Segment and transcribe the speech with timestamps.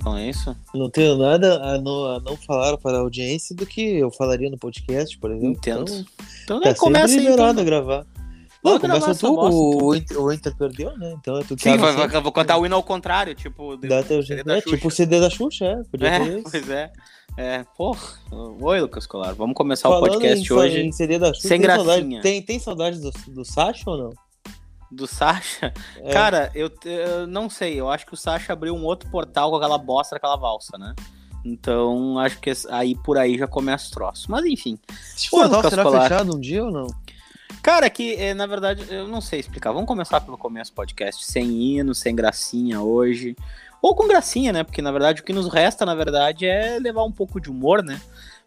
[0.00, 0.56] Então é isso?
[0.74, 4.48] Não tenho nada a não, a não falar para a audiência do que eu falaria
[4.48, 5.50] no podcast, por exemplo.
[5.50, 5.82] Entendo.
[5.92, 6.04] Então,
[6.44, 7.62] Então tá né, começa sempre aí, liberado então.
[7.62, 8.06] a gravar.
[8.62, 9.86] Não, começa tu, bosta, o, então.
[9.86, 11.14] o Inter, o Inter perdeu, né?
[11.18, 11.92] Então é tu que Sim, sempre.
[11.92, 13.76] vai- vou contar o hino ao contrário, tipo.
[13.76, 14.76] Dá teu CD É, Xuxa.
[14.76, 15.76] tipo o CD da Xuxa, é.
[15.90, 16.50] Podia ter É, isso.
[16.50, 16.90] pois é.
[17.38, 18.00] É, porra.
[18.60, 19.34] Oi, Lucas Colar.
[19.34, 22.20] Vamos começar Falando o podcast em, hoje Em CD da Xuxa, sem tem saudade, gracinha.
[22.22, 24.10] tem, tem saudade do, do Sacha ou não?
[24.90, 25.72] Do Sasha.
[25.98, 26.12] É.
[26.12, 27.78] Cara, eu, eu não sei.
[27.78, 30.94] Eu acho que o Sasha abriu um outro portal com aquela bosta daquela valsa, né?
[31.44, 34.26] Então, acho que aí por aí já começa os troços.
[34.26, 34.78] Mas enfim.
[35.30, 36.86] Portal Lucas será fechado um dia ou não?
[37.62, 39.72] Cara, é que é, na verdade eu não sei explicar.
[39.72, 41.24] Vamos começar pelo começo do podcast.
[41.24, 43.36] Sem hino, sem gracinha hoje.
[43.82, 44.64] Ou com gracinha, né?
[44.64, 47.82] Porque na verdade o que nos resta, na verdade, é levar um pouco de humor,
[47.82, 48.00] né?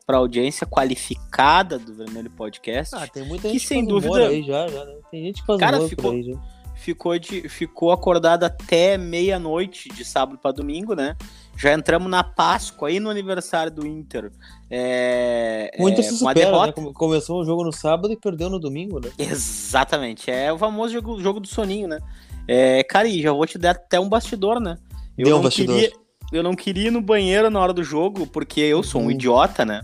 [0.05, 2.93] Pra audiência qualificada do Vermelho Podcast.
[2.93, 4.95] Ah, tem muita Que gente sem que humor dúvida- aí já, já, né?
[5.09, 6.33] Tem gente que faz Cara, ficou- aí já.
[6.75, 11.15] ficou, de, ficou acordado até meia-noite de sábado para domingo, né?
[11.55, 14.29] Já entramos na Páscoa aí no aniversário do Inter.
[14.69, 16.73] É, O Inter é, se supera, né?
[16.93, 19.09] Começou o jogo no sábado e perdeu no domingo, né?
[19.17, 21.99] Exatamente, é o famoso jogo, jogo do soninho, né?
[22.45, 24.77] É, cara, e já vou te dar até um bastidor, né?
[25.17, 25.75] Eu Deu um não bastidor.
[25.77, 25.93] Queria,
[26.33, 29.11] eu não queria ir no banheiro na hora do jogo, porque eu sou um Uhum.
[29.11, 29.81] idiota, né?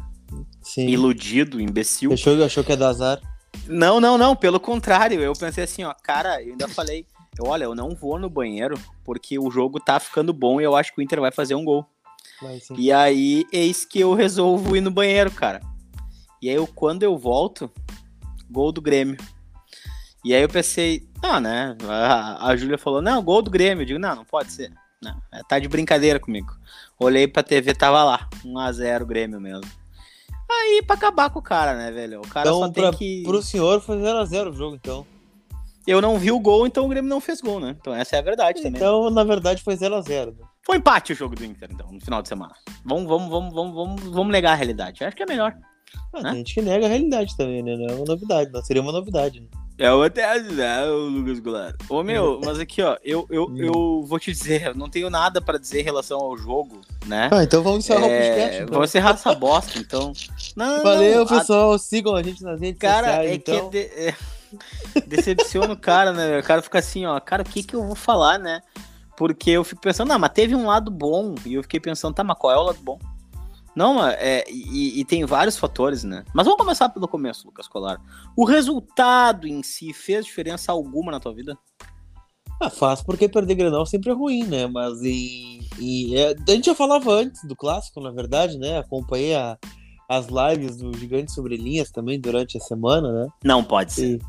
[0.69, 0.87] Sim.
[0.87, 2.13] Iludido, imbecil.
[2.13, 3.19] Achou, achou que ia dar azar.
[3.65, 5.19] Não, não, não, pelo contrário.
[5.19, 7.07] Eu pensei assim, ó, cara, eu ainda falei,
[7.39, 10.75] eu, olha, eu não vou no banheiro porque o jogo tá ficando bom e eu
[10.75, 11.83] acho que o Inter vai fazer um gol.
[12.77, 15.59] E aí, eis que eu resolvo ir no banheiro, cara.
[16.39, 17.71] E aí, eu, quando eu volto,
[18.47, 19.17] gol do Grêmio.
[20.23, 21.75] E aí eu pensei, ah, né?
[21.87, 23.81] A, a Júlia falou, não, gol do Grêmio.
[23.81, 24.71] Eu digo, não, não pode ser.
[25.01, 26.53] Não, é, tá de brincadeira comigo.
[26.99, 29.78] Olhei pra TV, tava lá, 1x0 Grêmio mesmo.
[30.61, 32.19] Aí, pra acabar com o cara, né, velho?
[32.19, 33.23] O cara só Então, tem pra, que.
[33.23, 35.05] pro senhor foi 0x0 o jogo, então.
[35.87, 37.75] Eu não vi o gol, então o Grêmio não fez gol, né?
[37.79, 38.79] Então essa é a verdade também.
[38.79, 40.37] Então, na verdade, foi 0x0.
[40.37, 40.45] Né?
[40.61, 42.53] Foi empate o jogo do Inter, então, no final de semana.
[42.85, 45.03] Vamos, vamos, vamos, vamos, vamos, vamos negar a realidade.
[45.03, 45.55] Acho que é melhor.
[46.13, 46.29] Ah, Né?
[46.29, 47.75] Tem gente que nega a realidade também, né?
[47.75, 49.39] Não é uma novidade, não seria uma novidade.
[49.41, 49.47] Né?
[49.79, 50.27] É o até
[50.91, 51.75] o Lucas Goulart.
[51.89, 53.57] Ô meu, mas aqui ó, eu, eu, Hum.
[53.57, 57.29] eu vou te dizer, eu não tenho nada pra dizer em relação ao jogo, né?
[57.31, 58.61] Ah, então vamos encerrar o É, podcast.
[58.63, 58.73] Então.
[58.75, 60.11] vou encerrar essa bosta, então.
[60.55, 61.79] Não, Valeu, não, a- pessoal.
[61.79, 63.69] Sigam a gente nas redes Cara, sociais, é então.
[63.69, 64.15] que de- é,
[65.07, 66.39] decepciona o cara, né?
[66.39, 68.61] O cara fica assim, ó, cara, o que que eu vou falar, né?
[69.17, 71.35] Porque eu fico pensando, ah, mas teve um lado bom.
[71.45, 72.99] E eu fiquei pensando, tá, mas qual é o lado bom?
[73.75, 76.25] Não, mas é, e, e tem vários fatores, né?
[76.33, 78.01] Mas vamos começar pelo começo, Lucas Colar.
[78.35, 81.57] O resultado em si fez diferença alguma na tua vida?
[82.61, 84.67] Ah, fácil porque perder Grenal sempre é ruim, né?
[84.67, 88.79] Mas e, e é, a gente já falava antes do clássico, na verdade, né?
[88.79, 89.57] Acompanhei a-
[90.09, 93.27] as lives do Gigante Sobre Linhas também durante a semana, né?
[93.45, 94.15] Não pode ser.
[94.15, 94.19] E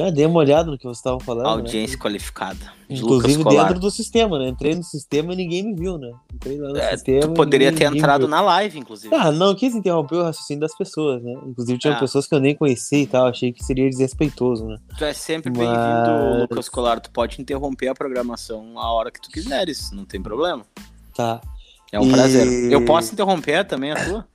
[0.00, 1.44] ah, dei uma olhada no que vocês estavam falando.
[1.46, 1.50] né?
[1.52, 2.72] Audiência qualificada.
[2.88, 4.48] de Inclusive dentro do sistema, né?
[4.48, 6.10] Entrei no sistema e ninguém me viu, né?
[6.34, 7.20] Entrei lá no É, sistema.
[7.22, 9.14] Tu poderia ter entrado na live, inclusive.
[9.14, 11.32] Ah, não quis interromper o raciocínio das pessoas, né?
[11.46, 12.00] Inclusive tinha Ah.
[12.00, 14.76] pessoas que eu nem conhecia e tal, achei que seria desrespeitoso, né?
[14.98, 17.00] Tu é sempre Mas- bem-vindo, Lucas Colar.
[17.00, 20.64] Tu pode interromper a programação a hora que tu quiseres, não tem problema.
[21.14, 21.40] Tá.
[21.92, 22.72] É um E- prazer.
[22.72, 24.26] Eu posso interromper também a tua?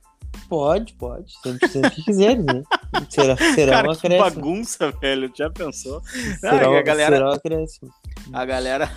[0.50, 1.32] Pode, pode.
[1.42, 2.62] Sempre, sempre que quiseres, né?
[3.08, 4.34] Será, será Cara, uma que acréscimo.
[4.42, 5.30] bagunça, velho.
[5.34, 6.02] Já pensou?
[6.40, 7.90] Será, Ah, a galera- será um acréscimo.
[8.32, 8.90] A galera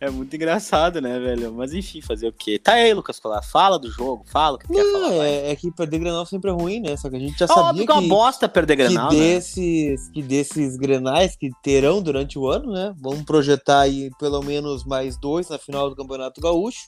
[0.00, 1.52] é muito engraçado, né, velho?
[1.52, 2.58] Mas enfim, fazer o quê?
[2.58, 3.42] Tá aí, Lucas Colar.
[3.42, 5.08] Fala do jogo, fala o que quer falar.
[5.08, 5.28] Vai.
[5.28, 6.96] é, é que perder Grenal sempre é ruim, né?
[6.96, 8.84] Só que a gente já É sabia óbvio que é uma que, bosta perder que,
[8.84, 9.18] Grenal, né?
[9.18, 12.94] desses, que desses Grenais que terão durante o ano, né?
[13.00, 16.86] Vamos projetar aí pelo menos mais dois na final do Campeonato Gaúcho,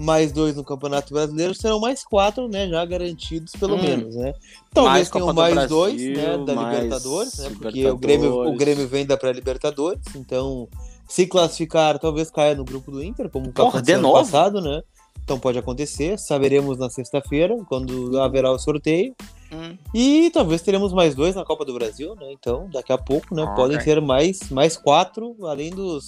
[0.00, 2.66] mais dois no Campeonato Brasileiro, serão mais quatro, né?
[2.68, 3.82] Já garantidos pelo Hum.
[3.82, 4.32] menos, né?
[4.72, 6.38] Talvez Mais tenham mais Brasil, dois, né?
[6.38, 7.50] Da Libertadores, né?
[7.60, 8.58] Porque o Grêmio, o Libertadores.
[8.58, 10.66] Grêmio vem da pré-Libertadores, então
[11.06, 14.14] se classificar, talvez caia no grupo do Inter, como Porra, aconteceu de ano novo?
[14.18, 14.80] passado, né?
[15.22, 19.14] Então pode acontecer, saberemos na sexta-feira, quando haverá o sorteio.
[19.52, 19.76] Hum.
[19.94, 22.32] E talvez teremos mais dois na Copa do Brasil, né?
[22.32, 23.42] Então, daqui a pouco, né?
[23.42, 23.54] Ok.
[23.54, 26.04] Podem ser mais, mais quatro, além dos,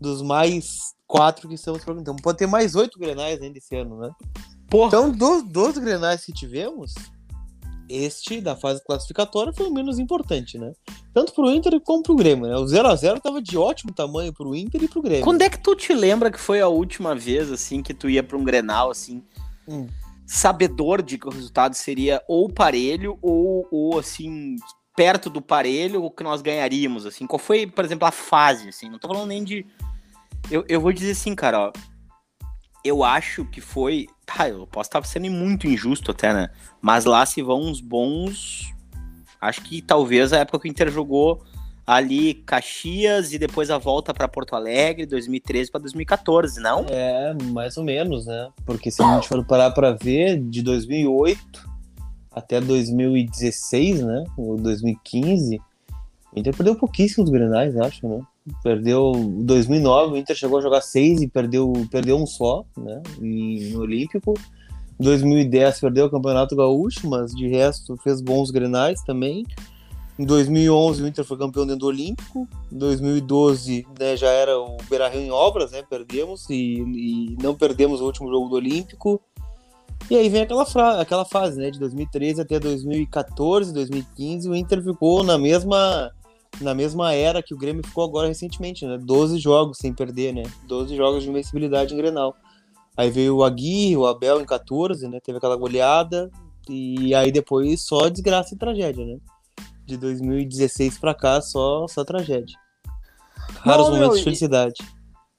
[0.00, 2.10] dos mais quatro que estamos programando.
[2.10, 4.10] Então, pode ter mais oito grenais ainda esse ano, né?
[4.70, 4.86] Porra.
[4.86, 6.94] Então, dos, dos grenais que tivemos,
[7.86, 10.72] este da fase classificatória foi o menos importante, né?
[11.12, 12.56] Tanto pro Inter como pro Grêmio, né?
[12.56, 15.22] O 0x0 tava de ótimo tamanho pro Inter e pro Grêmio.
[15.22, 18.22] Quando é que tu te lembra que foi a última vez, assim, que tu ia
[18.22, 19.22] pra um Grenal, assim,
[19.68, 19.86] Hum.
[20.26, 24.56] sabedor de que o resultado seria ou parelho ou, ou assim,
[24.96, 27.26] perto do parelho, ou que nós ganharíamos, assim?
[27.26, 28.88] Qual foi, por exemplo, a fase, assim?
[28.88, 29.66] Não tô falando nem de...
[30.50, 31.72] Eu, eu vou dizer assim, cara, ó.
[32.84, 34.08] Eu acho que foi...
[34.26, 36.50] Tá, eu posso estar sendo muito injusto até, né?
[36.80, 38.72] Mas lá se vão uns bons...
[39.40, 41.42] Acho que talvez a época que o Inter jogou
[41.86, 46.86] ali Caxias e depois a volta para Porto Alegre, 2013 para 2014, não?
[46.88, 48.50] É, mais ou menos, né?
[48.64, 51.70] Porque se a gente for parar para ver, de 2008
[52.30, 54.24] até 2016, né?
[54.36, 55.60] Ou 2015,
[56.32, 58.20] o Inter perdeu pouquíssimos grenais, acho, né?
[58.62, 63.02] Perdeu 2009, o Inter chegou a jogar seis e perdeu, perdeu um só, né?
[63.20, 64.34] E, no Olímpico.
[64.98, 69.44] 2010 perdeu o Campeonato Gaúcho, mas de resto fez bons grenais também.
[70.18, 72.48] Em 2011 o Inter foi campeão dentro do Olímpico.
[72.70, 75.82] Em 2012 né, já era o Beira-Rio em obras, né?
[75.88, 79.20] Perdemos e, e, não perdemos o último jogo do Olímpico.
[80.10, 81.70] E aí vem aquela, aquela fase, né?
[81.70, 86.12] De 2013 até 2014, 2015, o Inter ficou na mesma
[86.60, 88.98] na mesma era que o Grêmio ficou agora recentemente, né?
[88.98, 90.42] 12 jogos sem perder, né?
[90.66, 92.36] 12 jogos de invencibilidade em Grenal.
[92.96, 95.18] Aí veio o Aguirre, o Abel em 14, né?
[95.20, 96.30] Teve aquela goleada.
[96.68, 99.18] E aí depois só desgraça e tragédia, né?
[99.84, 102.56] De 2016 pra cá, só, só tragédia.
[103.60, 104.74] Raros Não, momentos meu, de felicidade.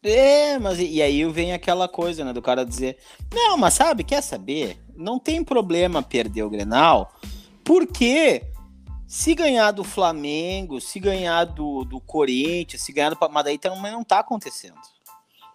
[0.03, 2.33] É, mas e, e aí vem aquela coisa, né?
[2.33, 2.97] Do cara dizer:
[3.33, 4.77] Não, mas sabe, quer saber?
[4.95, 7.13] Não tem problema perder o Grenal,
[7.63, 8.43] porque
[9.13, 13.17] se ganhar do Flamengo, se ganhar do, do Corinthians, se ganhar do.
[13.31, 14.73] Mas daí também não tá acontecendo.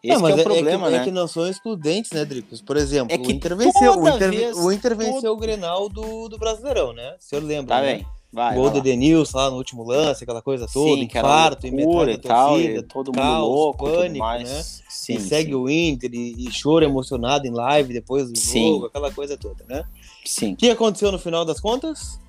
[0.00, 1.02] Esse não, é o problema, é que, né?
[1.02, 2.62] É que não são excludentes, né, Dricos?
[2.62, 5.32] Por exemplo, é que o Inter venceu, o Inter, vez, o Inter venceu todo...
[5.32, 7.16] o Grenal do, do Brasileirão, né?
[7.20, 7.94] O senhor lembra, tá né?
[7.94, 8.06] Bem.
[8.32, 12.18] Vai, Gol do Denilson lá no último lance, aquela coisa toda, Sim, infarto, e metade
[12.18, 14.62] da torcida, todo mundo caos, louco, pânico, né?
[14.88, 15.54] Sim, e segue sim.
[15.56, 18.68] o Inter e, e chora emocionado em live depois do sim.
[18.68, 19.82] jogo, aquela coisa toda, né?
[20.24, 20.52] Sim.
[20.52, 22.20] O que aconteceu no final das contas?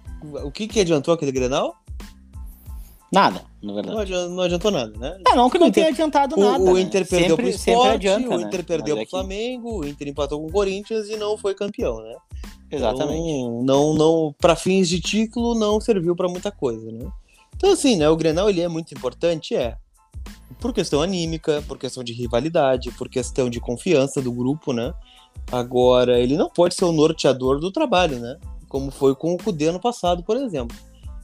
[0.44, 1.76] O que, que adiantou aquele Grenal?
[3.12, 3.96] Nada, na verdade.
[3.96, 5.20] Não adiantou, não adiantou nada, né?
[5.28, 6.64] É, não que não tenha adiantado o, nada.
[6.64, 6.82] O né?
[6.82, 7.08] Inter né?
[7.10, 8.66] perdeu sempre, pro Sport, adianta, o Inter né?
[8.68, 12.02] perdeu Mas pro é Flamengo, o Inter empatou com o Corinthians e não foi campeão,
[12.02, 12.16] né?
[12.72, 13.20] Exatamente.
[13.20, 17.12] Então, não, não, para fins de título, não serviu para muita coisa, né?
[17.56, 18.08] Então, assim, né?
[18.10, 19.76] O Grenal ele é muito importante, é.
[20.60, 24.94] Por questão anímica, por questão de rivalidade, por questão de confiança do grupo, né?
[25.52, 28.38] Agora, ele não pode ser o norteador do trabalho, né?
[28.70, 30.78] Como foi com o Cudê no passado, por exemplo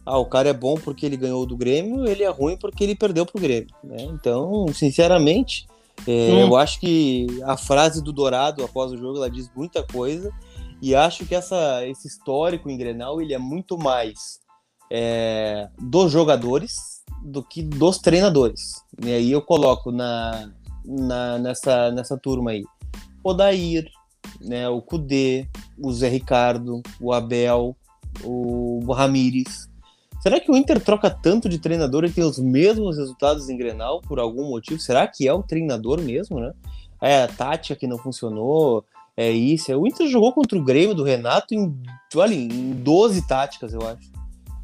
[0.06, 2.96] ah, o cara é bom porque ele ganhou do Grêmio, ele é ruim porque ele
[2.96, 3.74] perdeu pro Grêmio.
[3.84, 3.98] Né?
[4.02, 5.66] Então, sinceramente,
[6.08, 6.40] é, hum.
[6.42, 10.32] eu acho que a frase do Dourado após o jogo ela diz muita coisa
[10.82, 14.40] e acho que essa, esse histórico em Grenal ele é muito mais
[14.92, 18.84] é, dos jogadores do que dos treinadores.
[19.04, 20.52] E aí eu coloco na,
[20.86, 22.64] na, nessa, nessa turma aí
[23.24, 23.90] o Dair,
[24.42, 27.76] né, o Cudê, o Zé Ricardo, o Abel,
[28.24, 29.70] o Ramires.
[30.22, 34.02] Será que o Inter troca tanto de treinador e tem os mesmos resultados em Grenal
[34.02, 34.80] por algum motivo?
[34.80, 36.52] Será que é o treinador mesmo, né?
[37.02, 38.84] É a tática que não funcionou,
[39.16, 39.72] é isso.
[39.74, 41.74] O Inter jogou contra o Grêmio do Renato em,
[42.16, 44.15] olha, em 12 táticas, eu acho.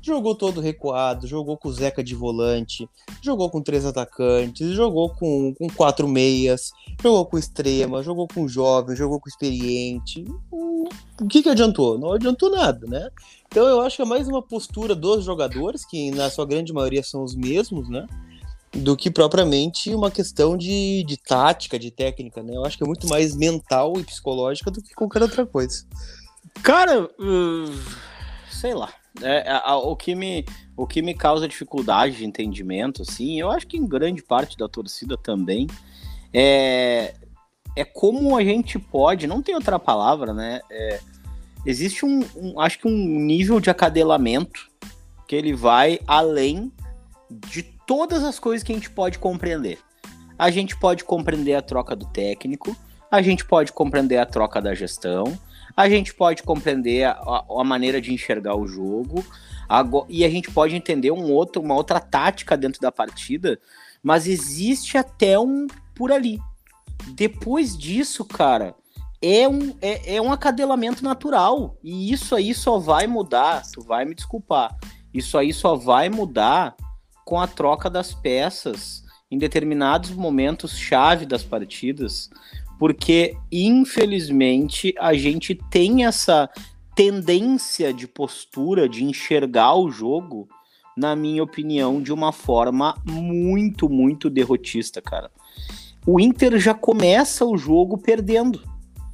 [0.01, 2.89] Jogou todo recuado, jogou com o Zeca de volante,
[3.21, 6.71] jogou com três atacantes, jogou com, com quatro meias,
[7.01, 10.25] jogou com extrema, jogou com jovem, jogou com experiente.
[10.51, 11.99] O que, que adiantou?
[11.99, 13.09] Não adiantou nada, né?
[13.47, 17.03] Então eu acho que é mais uma postura dos jogadores, que na sua grande maioria
[17.03, 18.07] são os mesmos, né?
[18.73, 22.55] Do que propriamente uma questão de, de tática, de técnica, né?
[22.55, 25.85] Eu acho que é muito mais mental e psicológica do que qualquer outra coisa.
[26.63, 27.81] Cara, uh,
[28.49, 29.00] sei lá.
[29.21, 30.45] É, a, a, o, que me,
[30.77, 34.69] o que me causa dificuldade de entendimento, assim, eu acho que em grande parte da
[34.69, 35.67] torcida também,
[36.33, 37.13] é,
[37.75, 40.61] é como a gente pode, não tem outra palavra, né?
[40.69, 40.99] É,
[41.65, 44.69] existe um, um, acho que um nível de acadelamento
[45.27, 46.71] que ele vai além
[47.29, 49.77] de todas as coisas que a gente pode compreender.
[50.37, 52.75] A gente pode compreender a troca do técnico,
[53.09, 55.37] a gente pode compreender a troca da gestão,
[55.75, 59.23] a gente pode compreender a, a maneira de enxergar o jogo,
[60.09, 63.59] e a gente pode entender um outro, uma outra tática dentro da partida,
[64.03, 66.39] mas existe até um por ali.
[67.13, 68.75] Depois disso, cara,
[69.21, 71.77] é um, é, é um acadelamento natural.
[71.83, 74.75] E isso aí só vai mudar, tu vai me desculpar,
[75.13, 76.75] isso aí só vai mudar
[77.23, 82.29] com a troca das peças em determinados momentos chave das partidas,
[82.81, 86.49] porque infelizmente a gente tem essa
[86.95, 90.47] tendência de postura de enxergar o jogo,
[90.97, 95.29] na minha opinião, de uma forma muito, muito derrotista, cara.
[96.07, 98.63] O Inter já começa o jogo perdendo.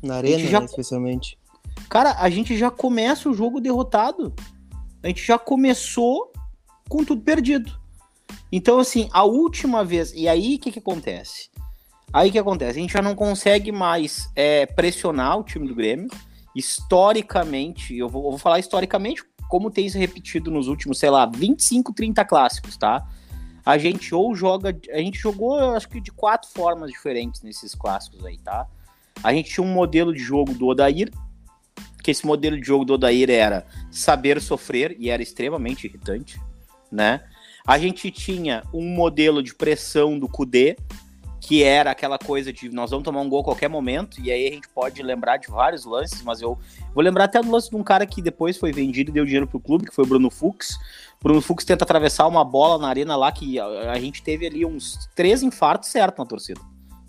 [0.02, 0.62] Na arena, já...
[0.62, 1.38] né, especialmente.
[1.90, 4.34] Cara, a gente já começa o jogo derrotado.
[5.04, 6.32] A gente já começou
[6.88, 7.78] com tudo perdido.
[8.50, 10.14] Então, assim, a última vez.
[10.14, 11.50] E aí, o que, que acontece?
[12.12, 12.80] Aí que acontece?
[12.80, 16.10] A gente já não consegue mais é, pressionar o time do Grêmio.
[16.56, 21.26] Historicamente, eu vou, eu vou falar historicamente como tem se repetido nos últimos, sei lá,
[21.26, 23.08] 25, 30 clássicos, tá?
[23.68, 24.74] a gente ou joga.
[24.94, 28.66] A gente jogou, acho que de quatro formas diferentes nesses clássicos aí, tá?
[29.22, 31.12] A gente tinha um modelo de jogo do Odair,
[32.02, 36.40] que esse modelo de jogo do Odair era saber sofrer e era extremamente irritante,
[36.90, 37.22] né?
[37.66, 40.78] A gente tinha um modelo de pressão do Kudê,
[41.40, 44.48] que era aquela coisa de nós vamos tomar um gol a qualquer momento, e aí
[44.48, 46.58] a gente pode lembrar de vários lances, mas eu
[46.94, 49.48] vou lembrar até do lance de um cara que depois foi vendido e deu dinheiro
[49.48, 50.78] pro clube, que foi o Bruno Fux.
[51.22, 54.66] Bruno Fux tenta atravessar uma bola na arena lá que a, a gente teve ali
[54.66, 56.62] uns três infartos certo na torcida,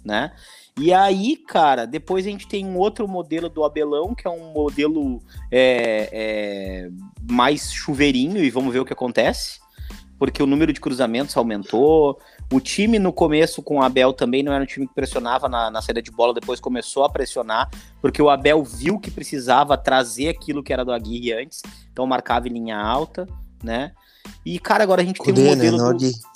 [0.05, 0.33] né?
[0.79, 4.53] E aí, cara, depois a gente tem um outro modelo do Abelão, que é um
[4.53, 5.21] modelo
[5.51, 6.91] é, é,
[7.29, 9.59] mais chuveirinho, e vamos ver o que acontece,
[10.21, 12.21] porque o número de cruzamentos aumentou.
[12.51, 15.71] O time no começo com o Abel também não era um time que pressionava na,
[15.71, 17.69] na saída de bola, depois começou a pressionar,
[18.01, 21.61] porque o Abel viu que precisava trazer aquilo que era do Aguirre antes,
[21.93, 23.27] então marcava em linha alta
[23.63, 23.93] né?
[24.45, 25.71] E, cara, agora a gente Cudê, tem um né?
[25.71, 25.93] modelo.
[25.93, 25.99] Né?
[25.99, 26.29] Do...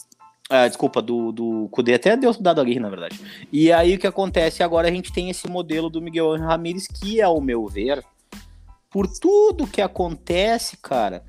[0.50, 3.18] Ah, desculpa, do, do Cudê até deu dado Aguirre, na verdade.
[3.50, 4.88] E aí o que acontece agora?
[4.88, 8.04] A gente tem esse modelo do Miguel Ramírez, que, ao meu ver,
[8.90, 11.24] por tudo que acontece, cara,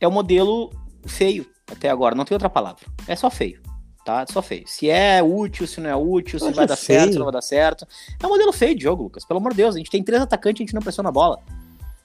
[0.00, 0.70] é um modelo
[1.06, 2.14] feio até agora.
[2.14, 2.84] Não tem outra palavra.
[3.06, 3.65] É só feio.
[4.06, 4.24] Tá?
[4.30, 4.62] Só feio.
[4.66, 7.00] Se é útil, se não é útil, se vai dar feio.
[7.00, 7.86] certo, se não vai dar certo.
[8.22, 9.24] É um modelo feio de jogo, Lucas.
[9.24, 11.12] Pelo amor de Deus, a gente tem três atacantes e a gente não pressiona a
[11.12, 11.40] bola.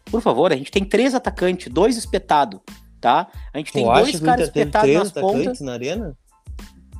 [0.05, 2.59] Por favor, a gente tem três atacantes, dois espetados
[3.01, 3.27] tá?
[3.51, 5.59] A gente tem dois caras espetados nas pontas.
[5.59, 6.15] na arena?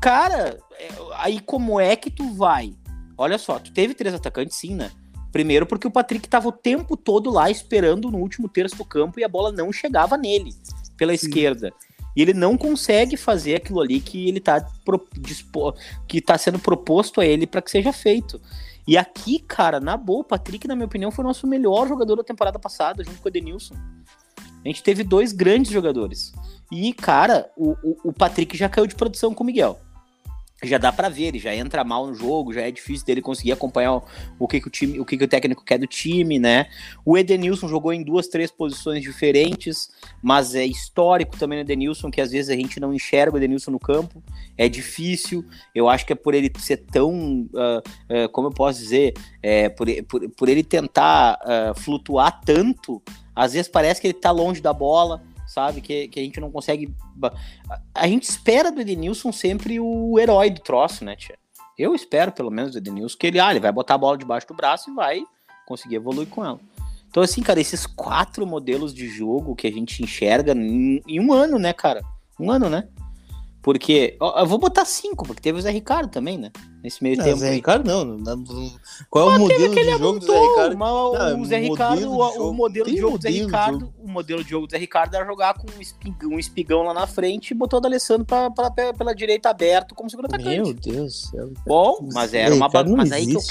[0.01, 2.73] Cara, é, aí como é que tu vai?
[3.15, 4.89] Olha só, tu teve três atacantes sim, né?
[5.31, 9.19] Primeiro porque o Patrick tava o tempo todo lá esperando no último terço do campo
[9.19, 10.53] e a bola não chegava nele
[10.97, 11.27] pela sim.
[11.27, 11.71] esquerda.
[12.15, 14.65] E ele não consegue fazer aquilo ali que ele tá
[16.07, 18.41] que tá sendo proposto a ele para que seja feito.
[18.87, 22.15] E aqui, cara, na boa, o Patrick, na minha opinião, foi o nosso melhor jogador
[22.15, 23.75] da temporada passada, junto com o Edenilson.
[24.63, 26.33] A gente teve dois grandes jogadores.
[26.71, 29.79] E, cara, o, o, o Patrick já caiu de produção com o Miguel.
[30.63, 33.51] Já dá para ver, ele já entra mal no jogo, já é difícil dele conseguir
[33.51, 34.01] acompanhar
[34.37, 36.67] o, que, que, o time, o que, que o técnico quer do time, né?
[37.03, 39.89] O Edenilson jogou em duas, três posições diferentes,
[40.21, 43.71] mas é histórico também o Edenilson, que às vezes a gente não enxerga o Edenilson
[43.71, 44.23] no campo,
[44.55, 45.43] é difícil.
[45.73, 49.67] Eu acho que é por ele ser tão, uh, uh, como eu posso dizer, é,
[49.67, 53.01] por, por, por ele tentar uh, flutuar tanto
[53.35, 55.81] às vezes parece que ele tá longe da bola, sabe?
[55.81, 56.93] Que, que a gente não consegue.
[57.93, 61.37] A gente espera do Edenilson sempre o herói do troço, né, tia?
[61.77, 64.47] Eu espero, pelo menos, do Edenilson, que ele, ah, ele vai botar a bola debaixo
[64.47, 65.23] do braço e vai
[65.65, 66.59] conseguir evoluir com ela.
[67.09, 71.33] Então, assim, cara, esses quatro modelos de jogo que a gente enxerga em, em um
[71.33, 72.01] ano, né, cara?
[72.39, 72.87] Um ano, né?
[73.61, 74.17] Porque.
[74.19, 76.51] Eu vou botar cinco, porque teve o Zé Ricardo também, né?
[76.83, 77.37] Nesse meio não, tempo.
[77.37, 77.55] Zé aí.
[77.55, 78.03] Ricardo não.
[78.03, 78.71] não, não
[79.09, 81.39] qual é o modelo de jogo do Zé Ricardo?
[81.39, 83.93] O Zé Ricardo, o, modelo de jogo do Zé Ricardo.
[83.99, 86.93] O modelo de jogo do Zé Ricardo era jogar com um espigão, um espigão lá
[86.93, 90.49] na frente e botou o D'Alessandro pra, pra, pela direita aberto como segundo atacante.
[90.49, 91.53] Meu Deus do céu.
[91.65, 92.67] Bom, mas era uma.
[92.97, 93.41] Mas aí que eu,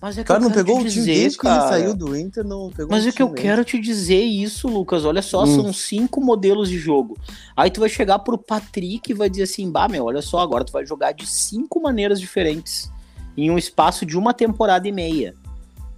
[0.00, 2.70] mas é que cara, não pegou o time desde que ele saiu do Inter, não
[2.70, 5.04] pegou Mas é que eu quero te dizer isso, Lucas.
[5.04, 5.46] Olha só, hum.
[5.46, 7.18] são cinco modelos de jogo.
[7.56, 10.64] Aí tu vai chegar pro Patrick e vai dizer assim: bah, meu, olha só, agora
[10.64, 12.90] tu vai jogar de cinco maneiras diferentes
[13.36, 15.34] em um espaço de uma temporada e meia.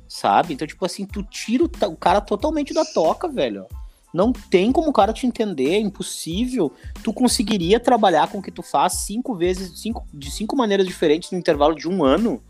[0.08, 0.54] Sabe?
[0.54, 3.66] Então, tipo assim, tu tira o, cara totalmente da toca, velho.
[4.12, 6.72] Não tem como o cara te entender, é impossível.
[7.02, 11.30] Tu conseguiria trabalhar com o que tu faz cinco vezes, cinco, de cinco maneiras diferentes
[11.30, 12.42] no intervalo de um ano.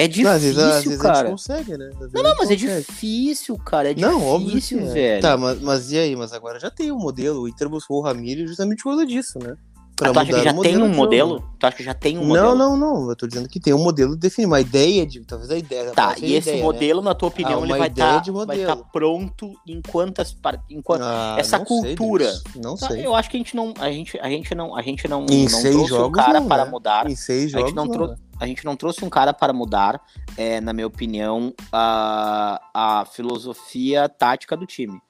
[0.00, 1.28] É difícil, não, às vezes, às vezes cara.
[1.28, 1.90] consegue, né?
[2.14, 2.70] Não, não, mas é consegue.
[2.70, 3.90] é difícil, cara.
[3.90, 4.92] É não, difícil, é.
[4.92, 5.22] velho.
[5.22, 6.14] Tá, mas, mas e aí?
[6.14, 7.42] Mas agora já tem o um modelo.
[7.42, 9.56] O Inter buscou o Ramiro justamente por causa disso, né?
[9.96, 11.42] Pra ah, tu acha que já tem um modelo?
[11.58, 12.54] Tu acha que já tem um modelo?
[12.54, 13.10] Não, não, não.
[13.10, 15.18] Eu tô dizendo que tem um modelo definido, uma ideia de.
[15.24, 15.90] Talvez a ideia.
[15.90, 16.62] Tá, e esse ideia, né?
[16.62, 17.08] modelo, né?
[17.08, 20.36] na tua opinião, ah, ele vai estar tá, tá pronto em quantas.
[20.70, 22.30] Em quantas ah, essa cultura.
[22.30, 23.04] Sei não tá, sei.
[23.04, 23.74] Eu acho que a gente não.
[23.80, 24.76] A gente, a gente não.
[24.76, 26.70] A gente não, em não trouxe jogos, um cara não, para né?
[26.70, 27.10] mudar.
[27.10, 27.64] Em seis jogos.
[27.64, 28.27] A gente não, trouxe.
[28.40, 30.00] A gente não trouxe um cara para mudar,
[30.36, 35.00] é, na minha opinião, a, a filosofia tática do time.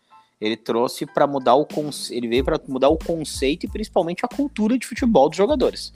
[0.40, 2.14] Ele trouxe para mudar o conce...
[2.14, 5.92] ele veio para mudar o conceito e principalmente a cultura de futebol dos jogadores.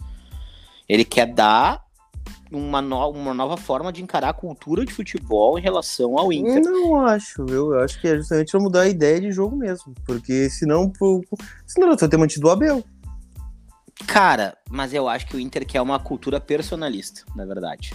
[0.88, 1.84] Ele quer dar
[2.50, 3.08] uma, no...
[3.10, 6.62] uma nova forma de encarar a cultura de futebol em relação ao Inter.
[6.64, 9.94] Eu não acho, eu acho que é justamente para mudar a ideia de jogo mesmo,
[10.04, 10.92] porque senão,
[11.64, 12.84] senão você ter mantido o Abel.
[14.06, 17.92] Cara, mas eu acho que o Inter quer uma cultura personalista, na verdade.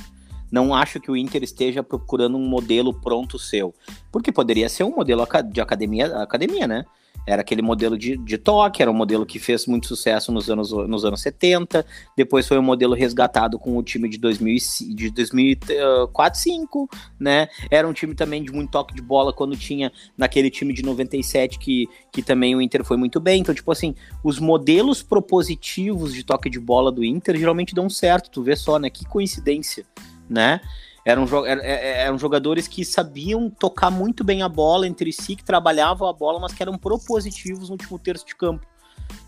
[0.52, 3.74] Não acho que o Inter esteja procurando um modelo pronto seu.
[4.12, 6.86] Porque poderia ser um modelo de academia, academia, né?
[7.28, 10.72] Era aquele modelo de, de toque, era um modelo que fez muito sucesso nos anos,
[10.72, 14.58] nos anos 70, depois foi um modelo resgatado com o time de, 2000,
[14.96, 17.48] de 2004, 2005, né?
[17.70, 21.60] Era um time também de muito toque de bola quando tinha naquele time de 97
[21.60, 23.42] que, que também o Inter foi muito bem.
[23.42, 28.30] Então, tipo assim, os modelos propositivos de toque de bola do Inter geralmente dão certo,
[28.30, 28.90] tu vê só, né?
[28.90, 29.86] Que coincidência,
[30.30, 30.62] né?
[31.08, 35.38] Eram, er, é, é, eram jogadores que sabiam tocar muito bem a bola entre si,
[35.38, 38.68] que trabalhavam a bola, mas que eram propositivos no último terço de campo.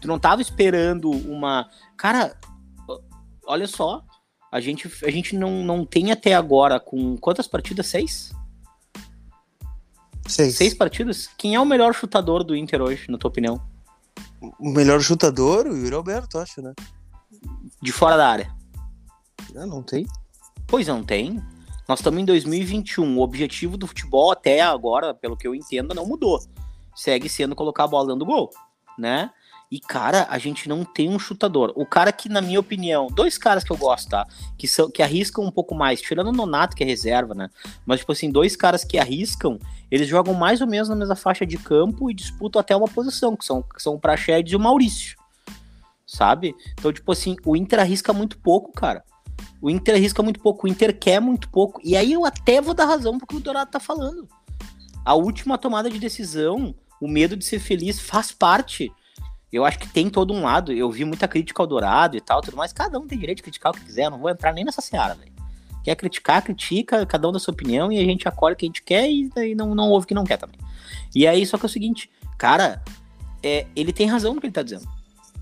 [0.01, 1.69] Tu não tava esperando uma.
[1.95, 2.37] Cara,
[3.45, 4.03] olha só.
[4.51, 7.87] A gente, a gente não, não tem até agora com quantas partidas?
[7.87, 8.33] Seis?
[10.27, 10.57] Seis.
[10.57, 11.29] Seis partidas?
[11.37, 13.61] Quem é o melhor chutador do Inter hoje, na tua opinião?
[14.41, 16.73] O melhor chutador, o Yuri Alberto, acho, né?
[17.81, 18.53] De fora da área.
[19.55, 20.05] Ah, não tem.
[20.67, 21.41] Pois não tem.
[21.89, 23.17] Nós estamos em 2021.
[23.17, 26.39] O objetivo do futebol até agora, pelo que eu entendo, não mudou.
[26.95, 28.51] Segue sendo colocar a bola dentro do gol,
[28.95, 29.31] né?
[29.71, 31.73] E, cara, a gente não tem um chutador.
[31.75, 34.27] O cara que, na minha opinião, dois caras que eu gosto, tá?
[34.55, 37.49] Que, são, que arriscam um pouco mais, tirando o Nonato, que é reserva, né?
[37.87, 39.57] Mas, tipo assim, dois caras que arriscam,
[39.89, 43.35] eles jogam mais ou menos na mesma faixa de campo e disputam até uma posição,
[43.35, 45.17] que são, que são o Praxedes e o Maurício.
[46.05, 46.55] Sabe?
[46.73, 49.03] Então, tipo assim, o Inter arrisca muito pouco, cara.
[49.61, 51.81] O Inter arrisca muito pouco, o Inter quer muito pouco.
[51.83, 54.27] E aí eu até vou dar razão porque o Dourado tá falando.
[55.03, 58.91] A última tomada de decisão, o medo de ser feliz faz parte.
[59.51, 60.71] Eu acho que tem todo um lado.
[60.71, 62.71] Eu vi muita crítica ao Dourado e tal, tudo mais.
[62.71, 64.05] Cada um tem direito de criticar o que quiser.
[64.05, 65.33] Eu não vou entrar nem nessa seara, velho.
[65.83, 68.67] Quer criticar, critica, cada um da sua opinião, e a gente acolhe o que a
[68.69, 70.59] gente quer e, e não, não ouve o que não quer também.
[71.15, 72.83] E aí, só que é o seguinte, cara,
[73.41, 74.98] é, ele tem razão no que ele tá dizendo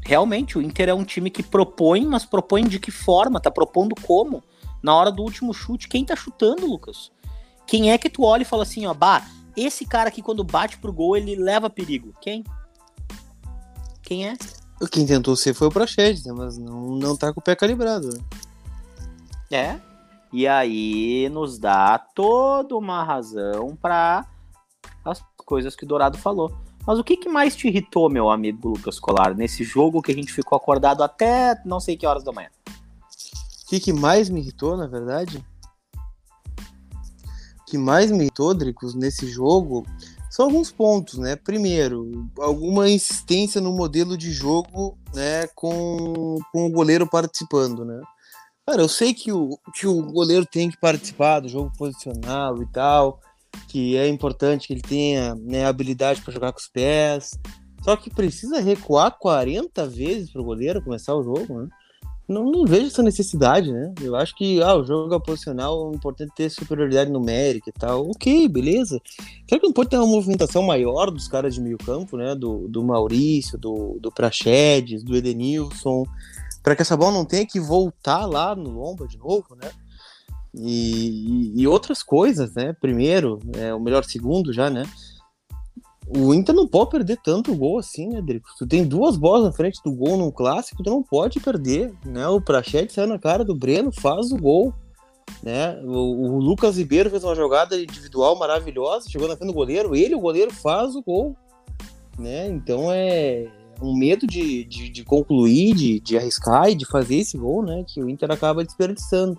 [0.08, 3.42] realmente o Inter é um time que propõe, mas propõe de que forma?
[3.42, 4.42] Tá propondo como?
[4.82, 7.12] Na hora do último chute, quem tá chutando, Lucas?
[7.66, 10.78] Quem é que tu olha e fala assim, ó, bah, esse cara aqui quando bate
[10.78, 12.14] pro gol, ele leva perigo.
[12.22, 12.46] Quem?
[14.02, 14.38] Quem é?
[14.90, 16.32] Quem tentou ser foi o Praxedes, né?
[16.32, 18.08] Mas não, não tá com o pé calibrado.
[18.08, 18.20] Né?
[19.52, 19.80] É.
[20.32, 24.26] E aí nos dá toda uma razão para
[25.04, 26.56] as coisas que o Dourado falou.
[26.88, 30.16] Mas o que, que mais te irritou, meu amigo Lucas Colar, nesse jogo que a
[30.16, 32.50] gente ficou acordado até não sei que horas da manhã?
[33.66, 35.46] O que, que mais me irritou, na verdade?
[37.60, 39.86] O que mais me irritou, Dricos, nesse jogo
[40.30, 41.36] são alguns pontos, né?
[41.36, 48.00] Primeiro, alguma insistência no modelo de jogo, né, com, com o goleiro participando, né?
[48.66, 52.66] Cara, eu sei que o, que o goleiro tem que participar do jogo posicional e
[52.68, 53.20] tal,
[53.78, 57.38] que é importante que ele tenha né, habilidade para jogar com os pés.
[57.84, 61.68] Só que precisa recuar 40 vezes para o goleiro começar o jogo, né?
[62.28, 63.94] Não, não, vejo essa necessidade, né?
[64.02, 68.10] Eu acho que ah, o jogo é posicional é importante ter superioridade numérica e tal.
[68.10, 69.00] Ok, beleza.
[69.48, 72.34] Claro que não pode ter uma movimentação maior dos caras de meio campo, né?
[72.34, 76.04] Do, do Maurício, do, do do Edenilson,
[76.64, 79.70] para que essa bola não tenha que voltar lá no Lomba de novo, né?
[80.60, 82.76] E, e, outras coisas, né?
[82.80, 84.84] Primeiro, é, o melhor segundo já, né?
[86.10, 88.50] O Inter não pode perder tanto gol assim, né, Drico?
[88.58, 92.28] Tu tem duas bolas na frente do gol num clássico, tu não pode perder, né?
[92.28, 94.74] O Prachete saiu na cara do Breno, faz o gol,
[95.44, 95.78] né?
[95.84, 100.16] O, o, Lucas Ribeiro fez uma jogada individual maravilhosa, chegou na frente do goleiro, ele,
[100.16, 101.36] o goleiro, faz o gol,
[102.18, 102.48] né?
[102.48, 103.48] Então é
[103.82, 107.84] um medo de, de, de concluir, de, de arriscar e de fazer esse gol, né?
[107.86, 109.38] Que o Inter acaba desperdiçando.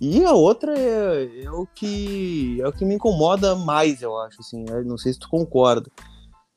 [0.00, 4.40] E a outra é, é, o que é o que me incomoda mais, eu acho,
[4.40, 4.82] assim, né?
[4.84, 5.90] não sei se tu concorda.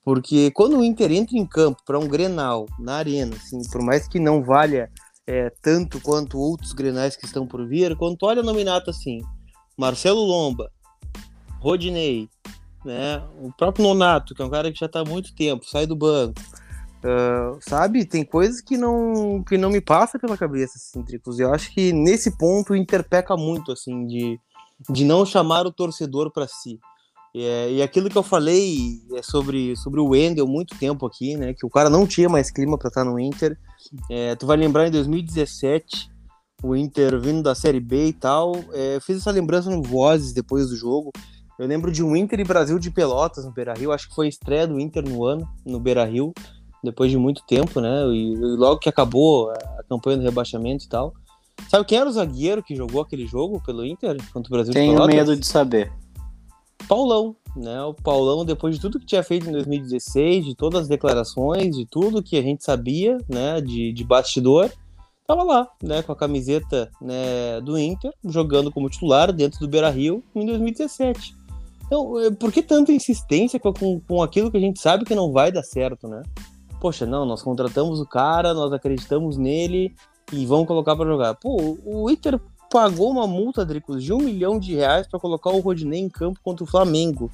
[0.03, 4.07] Porque quando o Inter entra em campo para um Grenal na arena, assim, por mais
[4.07, 4.89] que não valha
[5.27, 9.19] é, tanto quanto outros Grenais que estão por vir, quando tu olha a nominata assim,
[9.77, 10.69] Marcelo Lomba,
[11.59, 12.29] Rodinei,
[12.85, 15.85] né, o próprio Nonato, que é um cara que já está há muito tempo, sai
[15.85, 16.41] do banco,
[17.03, 21.37] Uh, sabe, tem coisas que não que não me passa pela cabeça, assim, Tricos.
[21.37, 24.39] Eu acho que nesse ponto o Inter peca muito, assim, de,
[24.89, 26.79] de não chamar o torcedor para si.
[27.35, 31.53] É, e aquilo que eu falei é sobre, sobre o Wendel muito tempo aqui, né?
[31.53, 33.57] Que o cara não tinha mais clima para estar no Inter.
[34.09, 36.09] É, tu vai lembrar em 2017,
[36.63, 38.53] o Inter vindo da Série B e tal.
[38.71, 41.11] É, fiz essa lembrança no Vozes depois do jogo.
[41.59, 43.91] Eu lembro de um Inter e Brasil de Pelotas no Beira Rio.
[43.91, 46.33] Acho que foi a estreia do Inter no ano, no Beira Rio
[46.83, 48.05] depois de muito tempo, né?
[48.07, 51.13] E, e logo que acabou a campanha do rebaixamento e tal.
[51.69, 54.73] Sabe quem era o zagueiro que jogou aquele jogo pelo Inter contra o Brasil?
[54.73, 55.91] Tenho medo de saber.
[56.87, 57.81] Paulão, né?
[57.83, 61.85] O Paulão, depois de tudo que tinha feito em 2016, de todas as declarações, de
[61.85, 63.61] tudo que a gente sabia, né?
[63.61, 64.69] De, de bastidor,
[65.25, 66.01] tava lá, né?
[66.01, 71.35] Com a camiseta né, do Inter, jogando como titular dentro do Beira Rio em 2017.
[71.85, 75.15] Então, é, por que tanta insistência com, com, com aquilo que a gente sabe que
[75.15, 76.23] não vai dar certo, né?
[76.83, 79.95] Poxa, não, nós contratamos o cara, nós acreditamos nele
[80.33, 81.33] e vamos colocar para jogar.
[81.33, 82.37] Pô, o Inter
[82.69, 86.41] pagou uma multa, Dricos, de um milhão de reais para colocar o Rodinei em campo
[86.43, 87.31] contra o Flamengo.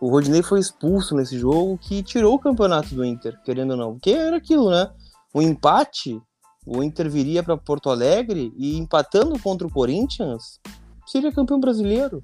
[0.00, 3.92] O Rodinei foi expulso nesse jogo que tirou o campeonato do Inter, querendo ou não.
[3.94, 4.88] Porque era aquilo, né?
[5.34, 6.22] O empate,
[6.64, 10.60] o Inter viria para Porto Alegre e empatando contra o Corinthians,
[11.04, 12.22] seria campeão brasileiro,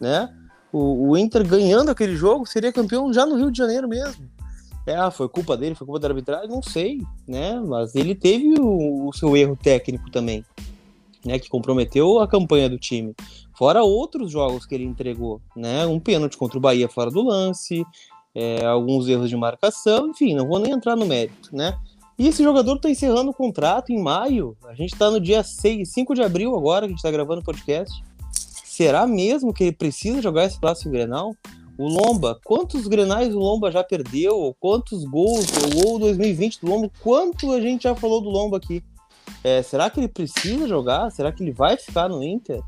[0.00, 0.32] né?
[0.72, 4.30] O, o Inter ganhando aquele jogo seria campeão já no Rio de Janeiro mesmo.
[4.86, 7.60] É, ah, foi culpa dele, foi culpa da arbitragem, não sei, né?
[7.60, 10.44] Mas ele teve o, o seu erro técnico também,
[11.24, 11.38] né?
[11.38, 13.14] Que comprometeu a campanha do time.
[13.56, 15.86] Fora outros jogos que ele entregou, né?
[15.86, 17.86] Um pênalti contra o Bahia fora do lance,
[18.34, 21.78] é, alguns erros de marcação, enfim, não vou nem entrar no mérito, né?
[22.18, 24.56] E esse jogador está encerrando o contrato em maio.
[24.64, 27.40] A gente está no dia 6, 5 de abril agora, que a gente está gravando
[27.40, 28.02] o podcast.
[28.64, 31.34] Será mesmo que ele precisa jogar esse próximo Grenal?
[31.82, 34.54] O Lomba, quantos Grenais o Lomba já perdeu?
[34.60, 35.46] Quantos gols?
[35.48, 38.84] O gol 2020 do Lomba, quanto a gente já falou do Lomba aqui?
[39.42, 41.10] É, será que ele precisa jogar?
[41.10, 42.62] Será que ele vai ficar no Inter?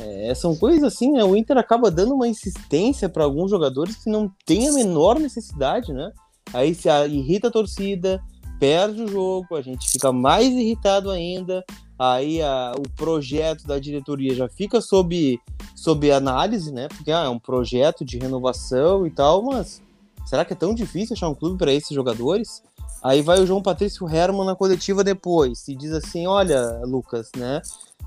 [0.00, 1.22] É, são coisas assim, né?
[1.22, 5.92] O Inter acaba dando uma insistência para alguns jogadores que não tem a menor necessidade,
[5.92, 6.10] né?
[6.52, 8.20] Aí se irrita a torcida,
[8.58, 11.64] perde o jogo, a gente fica mais irritado ainda.
[11.98, 15.40] Aí a, o projeto da diretoria já fica sob,
[15.74, 16.88] sob análise, né?
[16.88, 19.82] Porque ah, é um projeto de renovação e tal, mas
[20.24, 22.62] será que é tão difícil achar um clube para esses jogadores?
[23.02, 27.62] Aí vai o João Patrício Herman na coletiva depois e diz assim: Olha, Lucas, né?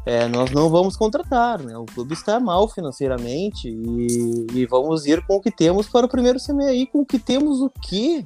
[0.05, 1.77] É, nós não vamos contratar, né?
[1.77, 6.09] O clube está mal financeiramente e, e, vamos ir com o que temos para o
[6.09, 6.81] primeiro semestre.
[6.81, 8.25] E com o que temos o quê?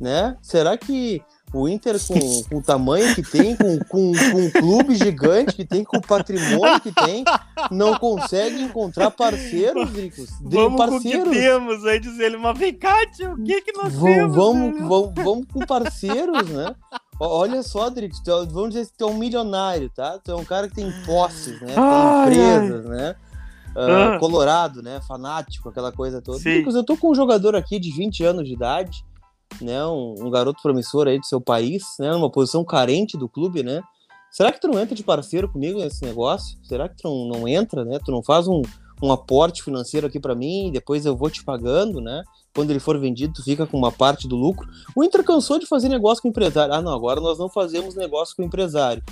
[0.00, 0.36] Né?
[0.40, 1.22] Será que
[1.52, 5.64] o Inter, com, com, o tamanho que tem, com, com, com um clube gigante que
[5.64, 7.24] tem, com o patrimônio que tem,
[7.70, 10.30] não consegue encontrar parceiros, ricos.
[10.40, 11.24] Vamos parceiros.
[11.24, 13.92] com o que temos, aí diz ele, mas vem cá, tio, o que que nós
[13.92, 14.36] vamos, temos?
[14.36, 16.74] Vamos, vamos, vamos, com parceiros, né?
[17.20, 20.18] Olha só, Drix, é vamos dizer que tu é um milionário, tá?
[20.18, 21.74] Tu é um cara que tem posses, né?
[21.74, 22.96] Tem empresas, ai.
[22.96, 23.16] né?
[23.74, 25.00] Uh, colorado, né?
[25.06, 26.38] Fanático, aquela coisa toda.
[26.38, 29.04] Dricos, eu tô com um jogador aqui de 20 anos de idade,
[29.60, 33.62] né, um, um, garoto promissor aí do seu país, né, numa posição carente do clube,
[33.62, 33.82] né?
[34.30, 36.58] Será que tu não entra de parceiro comigo nesse negócio?
[36.62, 37.98] Será que tu não, não entra, né?
[38.02, 38.62] Tu não faz um,
[39.02, 42.22] um aporte financeiro aqui para mim, depois eu vou te pagando, né?
[42.54, 44.66] Quando ele for vendido, tu fica com uma parte do lucro.
[44.96, 46.72] O Inter cansou de fazer negócio com o empresário.
[46.72, 49.02] Ah, não, agora nós não fazemos negócio com o empresário.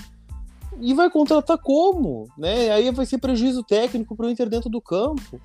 [0.81, 2.27] E vai contratar como?
[2.39, 2.71] Né?
[2.71, 5.41] Aí vai ser prejuízo técnico para o Inter dentro do campo.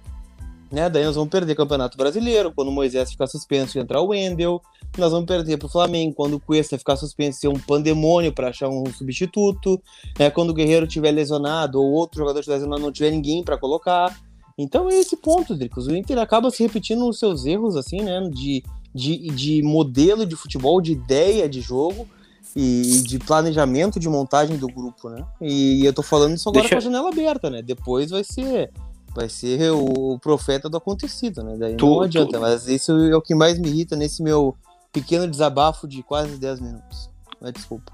[0.71, 0.89] Né?
[0.89, 4.62] Daí nós vamos perder Campeonato Brasileiro, quando o Moisés ficar suspenso e entrar o Wendel.
[4.97, 8.34] Nós vamos perder para o Flamengo, quando o Cuesta ficar suspenso e ser um pandemônio
[8.34, 9.82] para achar um substituto.
[10.17, 10.30] Né?
[10.30, 14.17] Quando o Guerreiro tiver lesionado ou outro jogador estiver lesionado, não tiver ninguém para colocar.
[14.58, 15.88] Então é esse ponto, Dricos.
[15.88, 18.21] O Inter acaba se repetindo nos seus erros, assim, né?
[18.32, 22.08] De, de, de modelo de futebol, de ideia de jogo
[22.56, 25.25] e de planejamento de montagem do grupo, né?
[25.41, 26.75] E eu tô falando isso agora Deixa...
[26.75, 27.62] com a janela aberta, né?
[27.62, 28.71] Depois vai ser
[29.15, 31.56] vai ser o profeta do acontecido, né?
[31.58, 32.41] Daí tu, não adianta, tu...
[32.41, 34.56] mas isso é o que mais me irrita nesse meu
[34.91, 37.10] pequeno desabafo de quase 10 minutos.
[37.41, 37.93] Mas desculpa.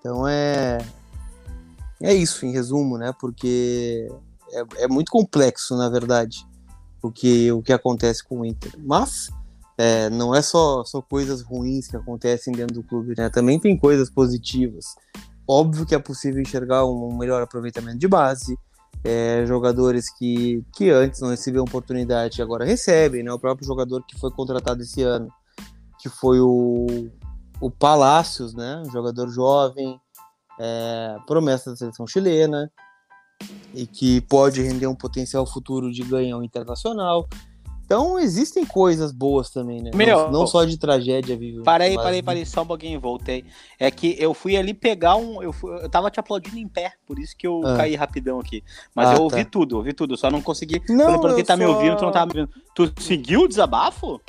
[0.00, 0.78] Então é.
[2.00, 3.12] É isso, em resumo, né?
[3.20, 4.08] Porque
[4.52, 6.46] é, é muito complexo, na verdade,
[7.02, 8.72] o que, o que acontece com o Inter.
[8.78, 9.30] Mas
[9.76, 13.28] é, não é só, só coisas ruins que acontecem dentro do clube, né?
[13.28, 14.94] Também tem coisas positivas.
[15.48, 18.58] Óbvio que é possível enxergar um melhor aproveitamento de base,
[19.02, 23.32] é, jogadores que, que antes não recebiam oportunidade agora recebem, né?
[23.32, 25.28] O próprio jogador que foi contratado esse ano,
[26.00, 27.08] que foi o,
[27.60, 28.82] o Palácios, né?
[28.86, 29.98] Um jogador jovem,
[30.60, 32.70] é, promessa da seleção chilena,
[33.72, 37.28] e que pode render um potencial futuro de ganhar internacional.
[37.88, 39.90] Então existem coisas boas também, né?
[39.94, 41.62] Meu, não, não só de tragédia vive.
[41.62, 42.04] Parei, mas...
[42.04, 43.46] parei, parei, só um pouquinho, voltei.
[43.78, 45.42] É que eu fui ali pegar um.
[45.42, 47.78] Eu, fui, eu tava te aplaudindo em pé, por isso que eu ah.
[47.78, 48.62] caí rapidão aqui.
[48.94, 49.50] Mas ah, eu ouvi tá.
[49.50, 50.82] tudo, ouvi tudo, só não consegui.
[50.86, 51.56] Não, eu tá só...
[51.56, 52.60] me ouvindo, tu não tava me ouvindo.
[52.74, 54.20] Tu seguiu o desabafo?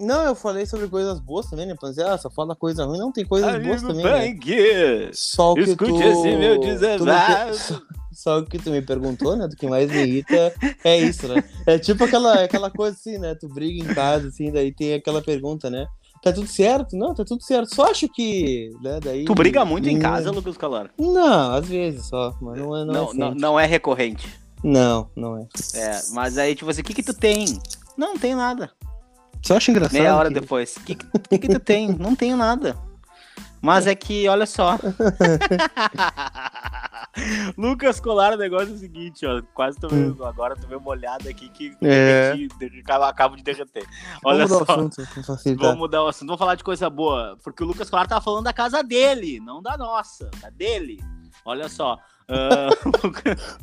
[0.00, 1.76] Não, eu falei sobre coisas boas também, né?
[1.80, 4.34] Dizer, ah, só fala coisa ruim, não tem coisas Amigo boas também.
[4.34, 5.10] Né?
[5.12, 6.02] Só o que Escute tu...
[6.02, 7.80] esse meu desabafo.
[8.16, 9.46] Só o que tu me perguntou, né?
[9.46, 11.44] Do que mais me irrita é isso, né?
[11.66, 13.34] É tipo aquela, aquela coisa assim, né?
[13.34, 15.86] Tu briga em casa, assim, daí tem aquela pergunta, né?
[16.22, 16.96] Tá tudo certo?
[16.96, 17.74] Não, tá tudo certo.
[17.74, 18.70] Só acho que.
[18.82, 20.90] Né, daí, tu briga muito em casa, Lucas Calar?
[20.98, 22.84] Não, às vezes só, mas não é.
[22.84, 24.26] Não, não, é, não, não, é recorrente.
[24.64, 25.46] Não, não é.
[25.74, 27.44] É, mas aí, tipo assim, o que que tu tem?
[27.98, 28.70] Não, não tem nada.
[29.42, 30.00] Só acho engraçado.
[30.00, 30.40] Meia hora que...
[30.40, 30.76] depois.
[30.76, 31.94] O que, que, que tu tem?
[31.98, 32.76] Não tenho nada.
[33.66, 34.78] Mas é que, olha só.
[37.58, 39.42] Lucas Colar, o negócio é o seguinte, ó.
[39.54, 40.24] Quase tomei, hum.
[40.24, 42.32] agora tomei uma olhada aqui que é.
[43.02, 43.84] acabo de derreter.
[44.24, 44.76] Olha vamos só.
[44.76, 46.28] Mudar assunto, vamos mudar o assunto.
[46.28, 47.36] Vamos falar de coisa boa.
[47.42, 51.02] Porque o Lucas Colar tá falando da casa dele, não da nossa, da dele.
[51.44, 51.98] Olha só.
[52.28, 53.12] Uh...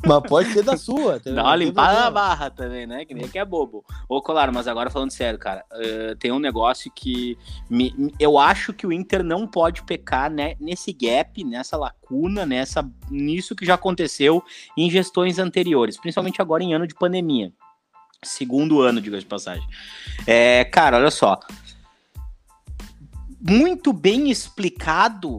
[0.06, 1.20] mas pode ser da sua.
[1.20, 3.04] Dá uma limpada na barra também, né?
[3.04, 3.84] Que nem que é bobo.
[4.08, 7.36] Ô, Colar, mas agora falando sério, cara, uh, tem um negócio que
[7.68, 12.88] me, eu acho que o Inter não pode pecar né, nesse gap, nessa lacuna, nessa,
[13.10, 14.42] nisso que já aconteceu
[14.76, 17.52] em gestões anteriores, principalmente agora em ano de pandemia.
[18.22, 19.66] Segundo ano, diga de passagem.
[20.26, 21.38] É, cara, olha só.
[23.38, 25.38] Muito bem explicado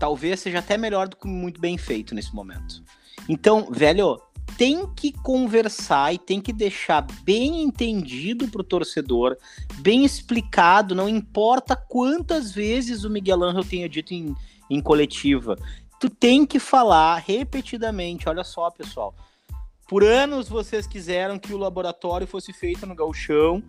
[0.00, 2.82] talvez seja até melhor do que muito bem feito nesse momento.
[3.28, 4.18] Então, velho,
[4.56, 9.36] tem que conversar e tem que deixar bem entendido pro torcedor,
[9.78, 14.34] bem explicado, não importa quantas vezes o Miguel Angel tenha dito em,
[14.70, 15.56] em coletiva.
[16.00, 19.14] Tu tem que falar repetidamente, olha só, pessoal.
[19.90, 23.60] Por anos vocês quiseram que o laboratório fosse feito no galchão.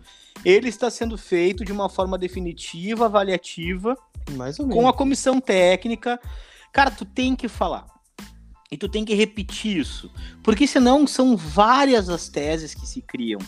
[0.46, 3.98] Ele está sendo feito de uma forma definitiva, avaliativa,
[4.34, 4.80] mais ou menos.
[4.80, 6.20] Com a comissão técnica.
[6.72, 7.88] Cara, tu tem que falar.
[8.72, 10.12] E tu tem que repetir isso.
[10.44, 13.40] Porque senão são várias as teses que se criam.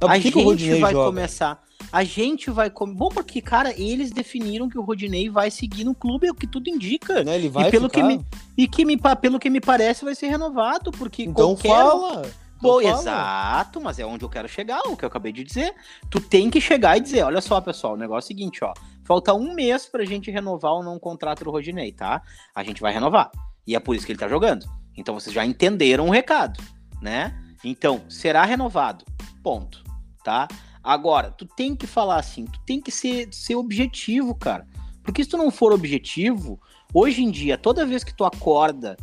[0.00, 1.04] a gente vai joga?
[1.04, 1.62] começar.
[1.92, 2.70] A gente vai.
[2.70, 2.94] Com...
[2.94, 6.46] Bom, porque, cara, eles definiram que o Rodinei vai seguir no clube, é o que
[6.46, 7.24] tudo indica.
[7.24, 7.36] Né?
[7.36, 8.02] Ele vai e pelo ficar?
[8.02, 8.24] que me
[8.56, 10.92] E que me, pelo que me parece, vai ser renovado.
[10.92, 11.68] Porque então qualquer...
[11.68, 12.30] fala.
[12.60, 15.74] Bom, exato, mas é onde eu quero chegar, o que eu acabei de dizer.
[16.10, 18.74] Tu tem que chegar e dizer: olha só, pessoal, o negócio é o seguinte, ó.
[19.04, 22.22] Falta um mês pra gente renovar o não contrato do Rodinei, tá?
[22.54, 23.30] A gente vai renovar.
[23.66, 24.66] E é por isso que ele tá jogando.
[24.96, 26.62] Então vocês já entenderam o recado,
[27.00, 27.34] né?
[27.64, 29.04] Então, será renovado.
[29.42, 29.82] Ponto.
[30.22, 30.46] Tá?
[30.82, 34.66] Agora, tu tem que falar assim, tu tem que ser, ser objetivo, cara.
[35.02, 36.60] Porque se tu não for objetivo,
[36.92, 38.96] hoje em dia, toda vez que tu acorda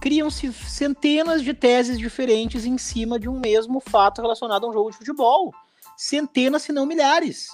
[0.00, 4.90] criam-se centenas de teses diferentes em cima de um mesmo fato relacionado a um jogo
[4.90, 5.54] de futebol.
[5.96, 7.48] Centenas, se não milhares.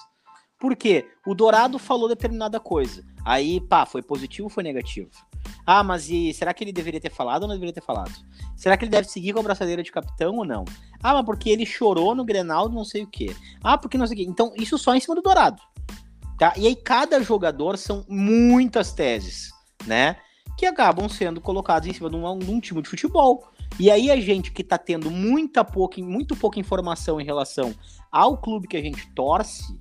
[0.59, 1.07] Por quê?
[1.27, 3.05] O Dourado falou determinada coisa.
[3.25, 5.11] Aí, pá, foi positivo ou foi negativo?
[5.65, 8.13] Ah, mas e será que ele deveria ter falado ou não deveria ter falado?
[8.57, 10.65] Será que ele deve seguir com a braçadeira de capitão ou não?
[11.03, 13.35] Ah, mas porque ele chorou no Grenal não sei o quê.
[13.63, 14.27] Ah, porque não sei o quê.
[14.29, 15.63] Então, isso só em cima do Dourado.
[16.39, 16.53] Tá?
[16.57, 19.51] E aí, cada jogador são muitas teses,
[19.87, 20.17] né?
[20.59, 23.49] que acabam sendo colocados em cima de um, de um time de futebol.
[23.79, 27.73] E aí a gente que está tendo muita pouca, muito pouca informação em relação
[28.11, 29.79] ao clube que a gente torce,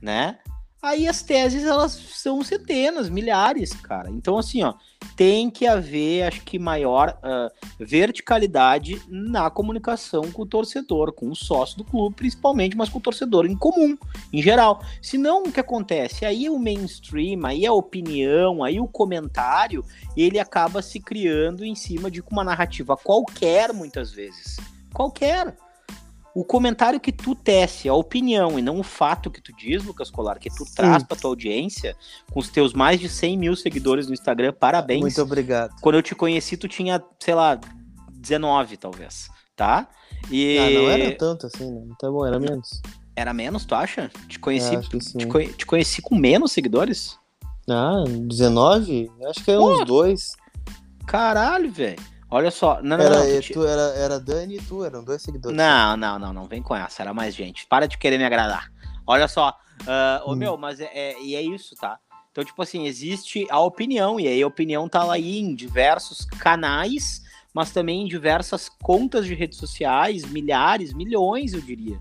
[0.00, 0.38] né?
[0.84, 4.10] Aí as teses elas são centenas, milhares, cara.
[4.10, 4.74] Então assim, ó,
[5.16, 7.50] tem que haver, acho que, maior uh,
[7.82, 13.00] verticalidade na comunicação com o torcedor, com o sócio do clube, principalmente, mas com o
[13.00, 13.96] torcedor em comum,
[14.30, 14.82] em geral.
[15.00, 16.26] Senão, o que acontece?
[16.26, 19.82] Aí o mainstream, aí a opinião, aí o comentário,
[20.14, 24.58] ele acaba se criando em cima de uma narrativa qualquer, muitas vezes.
[24.92, 25.56] Qualquer
[26.34, 30.10] o comentário que tu tece, a opinião e não o fato que tu diz, Lucas
[30.10, 31.96] Colar, que tu traz para tua audiência,
[32.32, 35.00] com os teus mais de 100 mil seguidores no Instagram, parabéns.
[35.00, 35.76] Muito obrigado.
[35.80, 37.60] Quando eu te conheci, tu tinha, sei lá,
[38.12, 39.88] 19 talvez, tá?
[40.28, 40.58] E...
[40.58, 41.86] Ah, não era tanto assim, né?
[42.00, 42.82] Tá bom, era menos.
[43.14, 44.10] Era menos, tu acha?
[44.26, 44.76] Te conheci,
[45.16, 47.16] te, co te, conheci com menos seguidores?
[47.70, 49.08] Ah, 19?
[49.28, 50.32] Acho que é uns dois.
[51.06, 52.13] Caralho, velho.
[52.34, 52.82] Olha só.
[52.82, 55.56] Não, não, era, não, tu, era, era Dani e tu, eram dois seguidores.
[55.56, 56.48] Não, não, não, não.
[56.48, 57.64] Vem com essa, era mais gente.
[57.64, 58.72] Para de querer me agradar.
[59.06, 59.56] Olha só.
[59.82, 60.34] Uh, hum.
[60.34, 61.96] meu, mas é, é, e é isso, tá?
[62.32, 66.24] Então, tipo assim, existe a opinião, e aí a opinião tá lá aí em diversos
[66.24, 67.22] canais,
[67.54, 72.00] mas também em diversas contas de redes sociais, milhares, milhões, eu diria.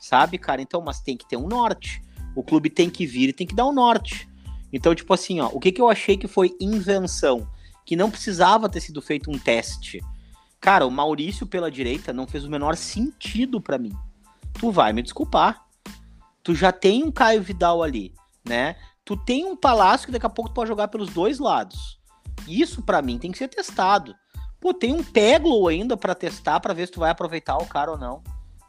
[0.00, 0.60] Sabe, cara?
[0.60, 2.02] Então, mas tem que ter um norte.
[2.34, 4.28] O clube tem que vir e tem que dar um norte.
[4.72, 7.46] Então, tipo assim, ó, o que, que eu achei que foi invenção?
[7.90, 10.00] Que não precisava ter sido feito um teste.
[10.60, 13.92] Cara, o Maurício pela direita não fez o menor sentido para mim.
[14.52, 15.66] Tu vai me desculpar.
[16.40, 18.14] Tu já tem um Caio Vidal ali,
[18.46, 18.76] né?
[19.04, 21.98] Tu tem um Palácio que daqui a pouco tu pode jogar pelos dois lados.
[22.46, 24.14] Isso para mim tem que ser testado.
[24.60, 27.90] Pô, tem um Peglo ainda para testar para ver se tu vai aproveitar o cara
[27.90, 28.22] ou não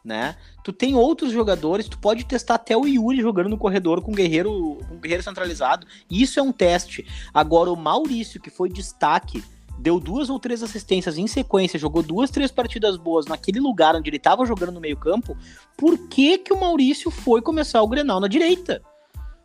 [0.04, 0.36] né?
[0.64, 4.14] Tu tem outros jogadores, tu pode testar até o Yuri jogando no corredor com o
[4.14, 5.86] Guerreiro, com o Guerreiro centralizado.
[6.10, 7.06] Isso é um teste.
[7.32, 9.42] Agora o Maurício, que foi destaque,
[9.78, 14.08] deu duas ou três assistências em sequência, jogou duas, três partidas boas naquele lugar onde
[14.08, 15.36] ele estava jogando no meio-campo.
[15.76, 18.82] Por que que o Maurício foi começar o Grenal na direita?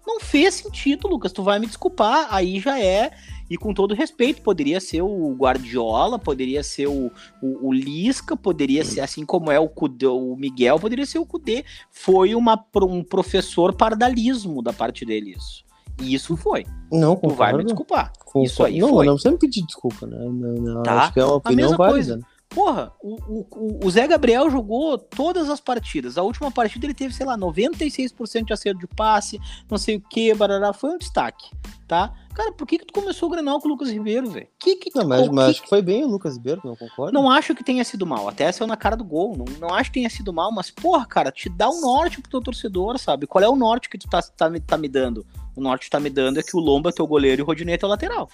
[0.08, 1.34] Não fez sentido, Lucas.
[1.34, 2.28] Tu vai me desculpar.
[2.32, 3.12] Aí já é
[3.50, 8.84] e com todo respeito, poderia ser o Guardiola, poderia ser o, o, o Lisca, poderia
[8.84, 11.64] ser, assim como é o, Cudê, o Miguel, poderia ser o Cudê.
[11.92, 15.66] Foi uma, um professor pardalismo da parte dele isso.
[16.02, 16.66] E isso foi.
[16.92, 17.64] Não, Tu vai me concordo.
[17.66, 18.14] desculpar.
[18.20, 18.48] Concordo.
[18.48, 19.06] Isso aí não, foi.
[19.06, 20.18] não precisa me pedir desculpa, né?
[20.20, 21.02] Não, não, Tá.
[21.02, 21.94] Acho que é uma A opinião mesma válida.
[22.16, 22.20] coisa.
[22.50, 26.18] Porra, o, o- o, Zé Gabriel jogou todas as partidas.
[26.18, 30.02] A última partida ele teve, sei lá, 96% de acerto de passe, não sei o
[30.02, 30.72] que, barará.
[30.74, 31.52] Foi um destaque,
[31.88, 32.14] tá?
[32.34, 34.48] Cara, por que, que tu começou o Grenal com o Lucas Ribeiro, velho?
[34.60, 36.76] Que, que, Não, mas, o mas que- acho que foi bem o Lucas Ribeiro, não
[36.76, 37.12] concordo?
[37.14, 38.28] Não acho que tenha sido mal.
[38.30, 39.36] Até saiu na cara do gol.
[39.36, 42.32] Não, não acho que tenha sido mal, mas, porra, cara, te dá um norte pro
[42.32, 43.28] teu torcedor, sabe?
[43.28, 45.26] Qual é o norte que tu tá, tá, me- tá me dando?
[45.56, 47.46] O norte que tá me dando é que o Lomba é teu goleiro e o
[47.46, 48.30] Rodinei é teu lateral.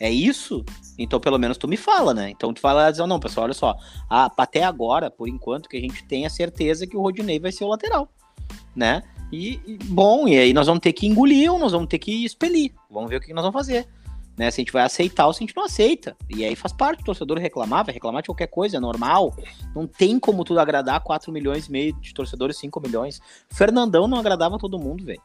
[0.00, 0.64] É isso?
[0.98, 2.30] Então, pelo menos tu me fala, né?
[2.30, 3.76] Então tu fala, diz, não, pessoal, olha só.
[4.10, 7.52] Ah, até agora, por enquanto, que a gente tem a certeza que o Rodinei vai
[7.52, 8.08] ser o lateral,
[8.74, 9.02] né?
[9.32, 12.24] E, e, bom, e aí nós vamos ter que engolir ou nós vamos ter que
[12.24, 12.72] expelir.
[12.90, 13.86] Vamos ver o que nós vamos fazer.
[14.36, 16.16] Né, se a gente vai aceitar ou se a gente não aceita.
[16.28, 19.32] E aí faz parte do torcedor reclamar, vai reclamar de qualquer coisa, é normal.
[19.76, 23.20] Não tem como tu agradar 4 milhões e meio de torcedores, 5 milhões.
[23.48, 25.22] Fernandão não agradava todo mundo, velho.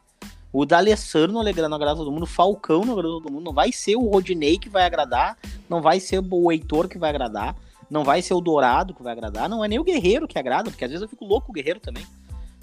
[0.52, 3.52] O D'Alessandro não alegra- não agrada todo mundo, o Falcão não agrada todo mundo, não
[3.52, 5.36] vai ser o Rodinei que vai agradar,
[5.68, 7.54] não vai ser o Heitor que vai agradar,
[7.88, 10.70] não vai ser o Dourado que vai agradar, não é nem o Guerreiro que agrada,
[10.70, 12.04] porque às vezes eu fico louco o Guerreiro também,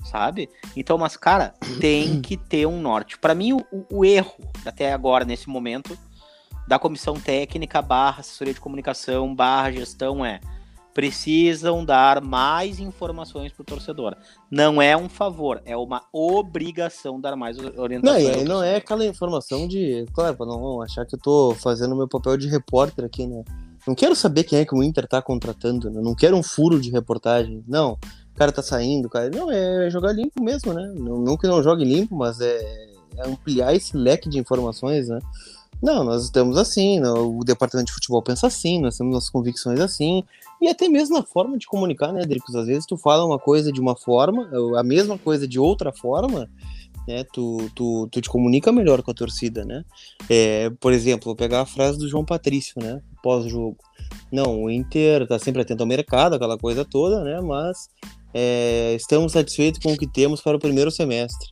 [0.03, 0.49] sabe?
[0.75, 3.17] Então, mas cara, tem que ter um norte.
[3.17, 4.33] Pra mim, o, o- o erro
[4.65, 5.97] até agora, nesse momento,
[6.67, 10.41] da comissão técnica barra assessoria de comunicação barra gestão é
[10.97, 14.15] precisam dar mais informações pro torcedor.
[14.49, 18.23] Não é um favor, é uma obrigação dar mais Não, orientações.
[18.23, 20.07] e aí não é aquela informação de.
[20.11, 23.43] Claro, pra não achar que eu tô fazendo meu papel de repórter aqui, né?
[23.87, 26.01] Não quero saber quem é que o Inter tá contratando, né?
[26.01, 27.63] Não quero um furo de reportagem.
[27.67, 29.29] Não, o cara tá saindo, cara.
[29.29, 30.91] Não, é jogar limpo mesmo, né?
[30.95, 32.59] Não, não que não jogue limpo, mas é,
[33.17, 35.19] é ampliar esse leque de informações, né?
[35.79, 40.23] Não, nós estamos assim, o departamento de futebol pensa assim, nós temos nossas convicções assim,
[40.61, 42.55] e até mesmo a forma de comunicar, né, Dricos?
[42.55, 46.49] Às vezes tu fala uma coisa de uma forma, a mesma coisa de outra forma,
[47.07, 47.23] né?
[47.31, 49.83] Tu, tu, tu te comunica melhor com a torcida, né?
[50.29, 53.01] É, por exemplo, vou pegar a frase do João Patrício, né?
[53.23, 53.77] Pós-jogo.
[54.31, 57.39] Não, o Inter tá sempre atento ao mercado, aquela coisa toda, né?
[57.39, 57.89] Mas
[58.33, 61.49] é, estamos satisfeitos com o que temos para o primeiro semestre.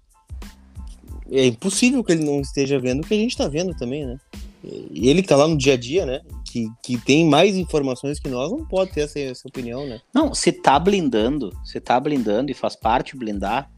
[1.31, 4.17] É impossível que ele não esteja vendo o que a gente está vendo também, né?
[4.91, 6.21] E ele que tá lá no dia a dia, né?
[6.45, 9.99] Que, que tem mais informações que nós, não pode ter essa, essa opinião, né?
[10.13, 13.69] Não, se tá blindando, se tá blindando e faz parte blindar,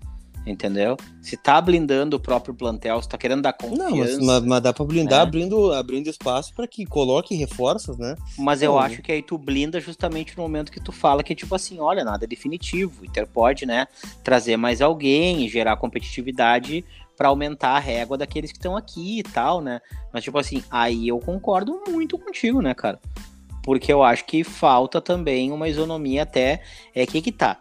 [0.45, 0.95] entendeu?
[1.21, 3.89] Se tá blindando o próprio plantel, se tá querendo dar confiança.
[3.89, 5.23] Não, mas, mas, mas dá pra blindar né?
[5.23, 8.15] abrindo, abrindo espaço para que coloque reforços, né?
[8.38, 11.54] Mas eu acho que aí tu blinda justamente no momento que tu fala que, tipo
[11.54, 13.02] assim, olha, nada é definitivo.
[13.02, 13.88] O Inter pode, né,
[14.23, 16.86] trazer mais alguém e gerar competitividade
[17.18, 19.82] pra aumentar a régua daqueles que estão aqui e tal, né?
[20.14, 23.00] Mas, tipo assim, aí eu concordo muito contigo, né, cara?
[23.64, 26.62] Porque eu acho que falta também uma isonomia até.
[26.96, 27.58] É que que tá.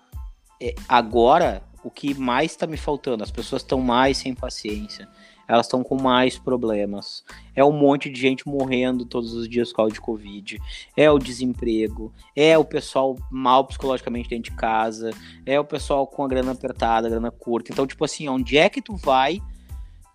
[0.63, 3.25] É, agora, o que mais tá me faltando?
[3.25, 5.09] As pessoas estão mais sem paciência.
[5.49, 7.25] Elas estão com mais problemas.
[7.55, 10.59] É um monte de gente morrendo todos os dias por causa de Covid.
[10.97, 12.13] É o desemprego.
[12.35, 15.11] É o pessoal mal psicologicamente dentro de casa.
[15.45, 17.73] É o pessoal com a grana apertada, a grana curta.
[17.73, 19.41] Então, tipo assim, onde é que tu vai.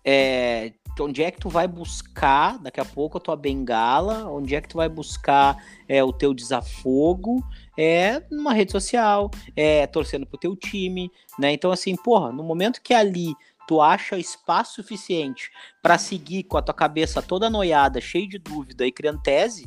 [0.04, 4.30] é, onde é que tu vai buscar daqui a pouco a tua bengala?
[4.30, 5.56] Onde é que tu vai buscar
[5.88, 7.42] é, o teu desafogo?
[7.78, 11.52] É numa rede social, é torcendo pro teu time, né?
[11.52, 13.34] Então, assim, porra, no momento que ali
[13.72, 18.86] tu acha espaço suficiente para seguir com a tua cabeça toda noiada, cheia de dúvida
[18.86, 19.66] e criando tese,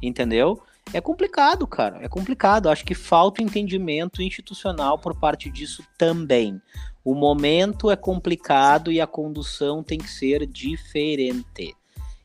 [0.00, 0.62] entendeu?
[0.90, 2.02] É complicado, cara.
[2.02, 2.70] É complicado.
[2.70, 6.62] Acho que falta entendimento institucional por parte disso também.
[7.04, 11.76] O momento é complicado e a condução tem que ser diferente.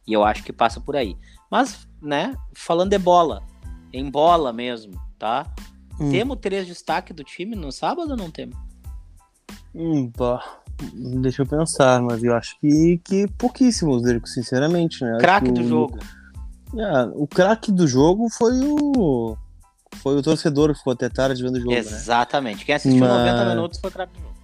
[0.07, 1.17] E eu acho que passa por aí.
[1.51, 3.43] Mas, né, falando de bola,
[3.91, 5.45] em bola mesmo, tá?
[5.99, 6.09] Hum.
[6.09, 8.57] Temos três destaques do time no sábado ou não temos?
[9.75, 10.61] Hum, pá.
[10.93, 15.17] Deixa eu pensar, mas eu acho que, que pouquíssimos, Drico, sinceramente, né?
[15.19, 15.99] Craque que do o- jogo.
[16.79, 19.35] Ah, o craque do jogo foi o.
[20.03, 21.77] Foi o torcedor que ficou até tarde vendo o jogo, né?
[21.79, 22.65] Exatamente.
[22.65, 24.37] Quem assistiu Mas- 90 minutos foi craque do jogo.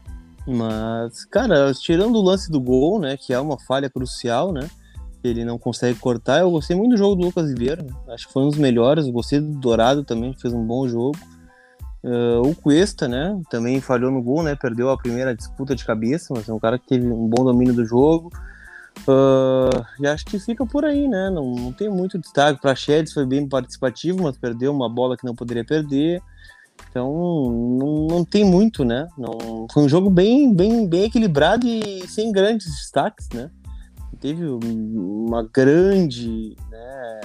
[0.48, 3.16] Mas, cara, tirando o lance do gol, né?
[3.18, 4.70] Que é uma falha crucial, né?
[5.22, 6.40] que Ele não consegue cortar.
[6.40, 7.84] Eu gostei muito do jogo do Lucas Ribeiro.
[7.84, 7.94] né?
[8.10, 9.06] Acho que foi um dos melhores.
[9.06, 11.18] Eu gostei do Dourado também, fez um bom jogo.
[12.04, 13.40] Ah, o Cuesta, né?
[13.50, 14.56] Também falhou no gol, né?
[14.56, 17.74] Perdeu a primeira disputa de cabeça, mas é um cara que teve um bom domínio
[17.74, 18.30] do jogo.
[19.08, 21.30] Ah, e acho que fica por aí, né?
[21.30, 22.62] Não, não tem muito destaque.
[22.62, 26.22] Para Chedes foi bem participativo, mas perdeu uma bola que não poderia perder.
[26.90, 27.12] Então
[27.80, 29.08] não, não tem muito, né?
[29.18, 33.50] Não, foi um jogo bem, bem, bem equilibrado e sem grandes destaques, né?
[34.20, 37.22] Teve um- uma grande né,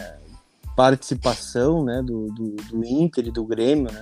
[0.74, 4.00] participação né, do, do, do Inter e do Grêmio, né?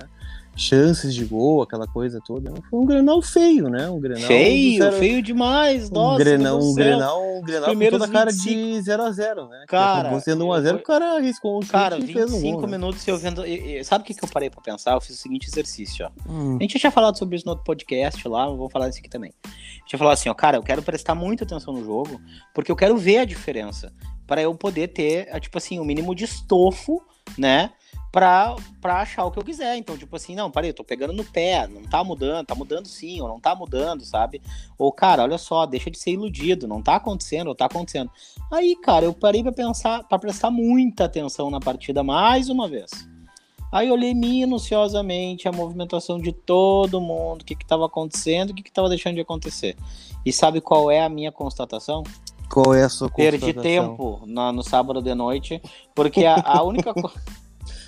[0.57, 2.51] Chances de gol, aquela coisa toda.
[2.69, 3.89] Foi um Grenal feio, né?
[3.89, 4.97] Um Grenal feio, zero...
[4.97, 6.15] feio demais, nossa.
[6.15, 8.55] Um Grenal, um Grenal, um Grenal com toda a cara 25...
[8.55, 9.65] de 0x0, né?
[9.67, 12.67] Cara, você sendo 1x0, o cara arriscou um Cara, e 25 fez um gol, né?
[12.67, 13.43] minutos eu vendo.
[13.83, 14.93] Sabe o que, que eu parei pra pensar?
[14.93, 16.31] Eu fiz o seguinte exercício, ó.
[16.31, 16.57] Hum.
[16.57, 18.99] A gente já tinha falado sobre isso no outro podcast lá, eu vou falar isso
[18.99, 19.31] aqui também.
[19.45, 19.49] A
[19.79, 22.19] gente falar assim, ó, cara, eu quero prestar muita atenção no jogo,
[22.53, 23.93] porque eu quero ver a diferença.
[24.25, 27.01] Pra eu poder ter, eh, tipo assim, o mínimo de estofo,
[27.37, 27.71] né?
[28.11, 29.75] Pra, pra achar o que eu quiser.
[29.77, 32.87] Então, tipo assim, não, parei, eu tô pegando no pé, não tá mudando, tá mudando
[32.87, 34.41] sim, ou não tá mudando, sabe?
[34.77, 38.09] Ou, cara, olha só, deixa de ser iludido, não tá acontecendo, ou tá acontecendo.
[38.51, 42.89] Aí, cara, eu parei pra pensar, pra prestar muita atenção na partida mais uma vez.
[43.71, 48.67] Aí eu olhei minuciosamente a movimentação de todo mundo, o que estava acontecendo, o que
[48.67, 49.75] estava deixando de acontecer.
[50.25, 52.03] E sabe qual é a minha constatação?
[52.49, 55.61] Qual é a sua Perdi tempo na- no sábado de noite,
[55.93, 57.21] porque a, a única coisa.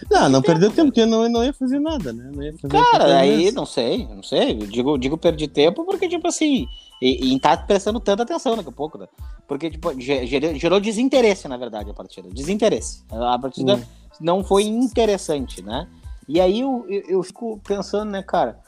[0.09, 2.29] Não, não perdeu tempo, porque não, não ia fazer nada, né?
[2.33, 4.53] Não ia fazer Cara, aí não sei, não sei.
[4.53, 6.67] Eu digo, digo perdi tempo porque, tipo assim,
[7.01, 9.07] e, e tá prestando tanta atenção daqui a pouco, né?
[9.47, 12.29] Porque, tipo, ge- gerou, gerou desinteresse, na verdade, a partida.
[12.31, 13.03] Desinteresse.
[13.11, 13.81] A partida Hum.
[14.21, 15.87] não foi interessante, né?
[16.27, 18.59] E aí eu, eu, eu fico pensando, né, cara?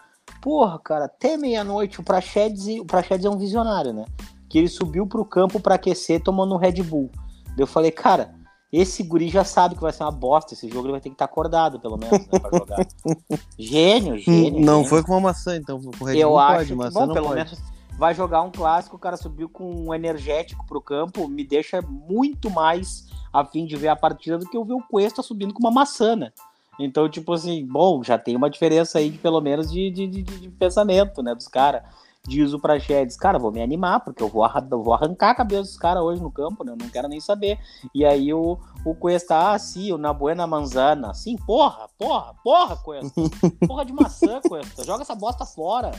[0.42, 4.06] Porra, cara, até meia-noite o Praxedes, o Praxedes é um visionário, né?
[4.50, 7.10] Que ele subiu pro campo pra aquecer tomando um Red Bull.
[7.58, 8.34] Eu falei, cara,
[8.72, 10.54] esse guri já sabe que vai ser uma bosta.
[10.54, 12.88] Esse jogo ele vai ter que estar acordado, pelo menos, né, pra jogar.
[13.60, 14.62] Gênio, gênio.
[14.62, 14.90] Não gênio.
[14.90, 17.14] foi com uma maçã, então com o Red Eu acho pode, que, maçã bom, não
[17.14, 17.36] pelo pode.
[17.44, 17.62] menos
[17.98, 22.50] vai jogar um clássico, o cara subiu com um energético pro campo, me deixa muito
[22.50, 25.60] mais a fim de ver a partida do que eu ver o Cuesta subindo com
[25.60, 26.32] uma maçã, né?
[26.80, 30.24] Então, tipo assim, bom, já tem uma diferença aí, de, pelo menos, de, de, de,
[30.24, 31.84] de pensamento, né, dos caras.
[32.28, 35.64] Diz o Praxedes, cara, vou me animar, porque eu vou, eu vou arrancar a cabeça
[35.64, 36.72] dos caras hoje no campo, né?
[36.72, 37.58] Eu não quero nem saber.
[37.96, 41.16] E aí o, o Cuesta, ah, sim, o Na Buena Manzana.
[41.16, 43.22] Sim, porra, porra, porra, Cuesta.
[43.68, 44.84] Porra de maçã, Cuesta.
[44.84, 45.92] Joga essa bosta fora.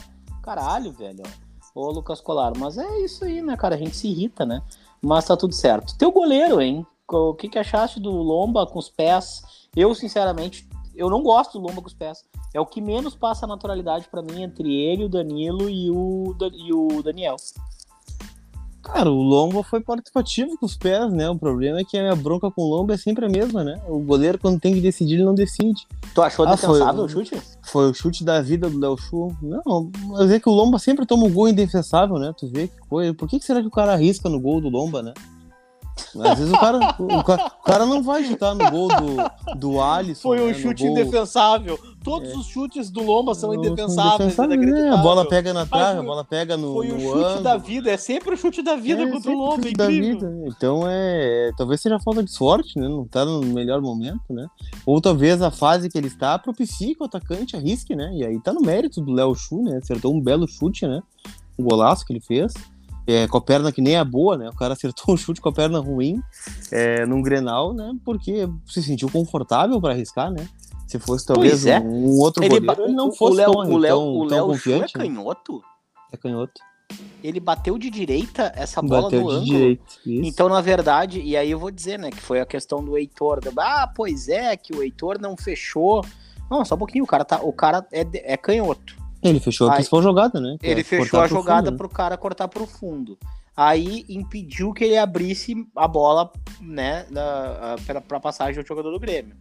[0.43, 1.25] Caralho, velho.
[1.75, 3.75] Ô, Lucas Colaro, mas é isso aí, né, cara?
[3.75, 4.63] A gente se irrita, né?
[5.01, 5.97] Mas tá tudo certo.
[5.99, 6.87] Teu goleiro, hein?
[7.09, 9.43] O que, que achaste do Lomba com os pés?
[9.75, 12.25] Eu, sinceramente, eu não gosto do Lomba com os pés.
[12.55, 16.73] É o que menos passa naturalidade pra mim entre ele, o Danilo e o, e
[16.73, 17.37] o Daniel.
[18.83, 21.31] Cara, o Lomba foi participativo com os pés, né?
[21.31, 23.81] O problema é que a minha bronca com o Lomba é sempre a mesma, né?
[23.89, 25.87] O goleiro, quando tem que decidir, ele não decide.
[26.13, 26.73] Tu achou Ah, foi.
[26.73, 27.41] defensável o chute?
[27.63, 29.29] Foi o chute da vida do Léo Chu.
[29.41, 32.35] Não, mas é que o Lomba sempre toma um gol indefensável, né?
[32.37, 33.15] Tu vê que coisa.
[33.15, 35.15] Por que, que será que o cara arrisca no gol do Lomba, né?
[36.25, 39.81] Às vezes o cara, o, ca- o cara não vai chutar no gol do, do
[39.81, 40.23] Alisson.
[40.23, 40.55] Foi um né?
[40.55, 41.79] Chute gol- indefensável.
[42.03, 42.37] Todos É.
[42.37, 44.33] os chutes do Lomba são indefensáveis.
[44.37, 44.91] indefensáveis, né?
[44.91, 46.73] A bola pega na trave, a bola pega no.
[46.75, 47.41] Foi o chute ângulo.
[47.43, 49.87] da vida, é sempre o chute da vida É, contra o Lomba, é chute da
[49.89, 50.33] vida.
[50.47, 51.51] Então é.
[51.57, 52.89] Talvez seja falta de sorte, né?
[52.89, 54.47] Não tá no melhor momento, né?
[54.85, 58.11] Ou talvez a fase que ele está propicie que o atacante arrisque, né?
[58.15, 59.79] E aí tá no mérito do Léo Chu, né?
[59.83, 61.01] Acertou um belo chute, né?
[61.59, 62.53] Um golaço que ele fez.
[63.07, 64.49] É, com a perna que nem é boa, né?
[64.49, 66.21] O cara acertou um chute com a perna ruim
[66.71, 67.93] é, num Grenal, né?
[68.05, 70.49] Porque se sentiu confortável para arriscar, né?
[70.87, 71.81] Se fosse talvez é.
[71.81, 74.45] um, outro Ele, goleiro, ele não fosse o Léo, tão, o Léo, tão, o Léo
[74.45, 74.99] é confiante.
[74.99, 75.05] né?
[75.05, 75.63] canhoto?
[76.13, 76.61] É canhoto.
[77.25, 79.45] Ele bateu de direita essa bola Bateu no de ângulo.
[79.47, 79.85] direito.
[80.07, 83.41] Então, na verdade, e aí eu vou dizer, né, que foi a questão do Heitor.
[83.41, 86.05] do- Ah, pois é, que o Heitor não fechou.
[86.51, 88.95] Não, só um pouquinho, o cara, tá, o cara é, é canhoto.
[89.23, 90.57] Ele fechou a principal jogada, né?
[90.61, 91.77] que é Ele fechou a jogada fundo, né?
[91.79, 93.17] pro cara cortar pro fundo.
[93.57, 98.99] Aí impediu que ele abrisse a bola, né, da, pra, pra passagem do jogador do
[98.99, 99.37] Grêmio.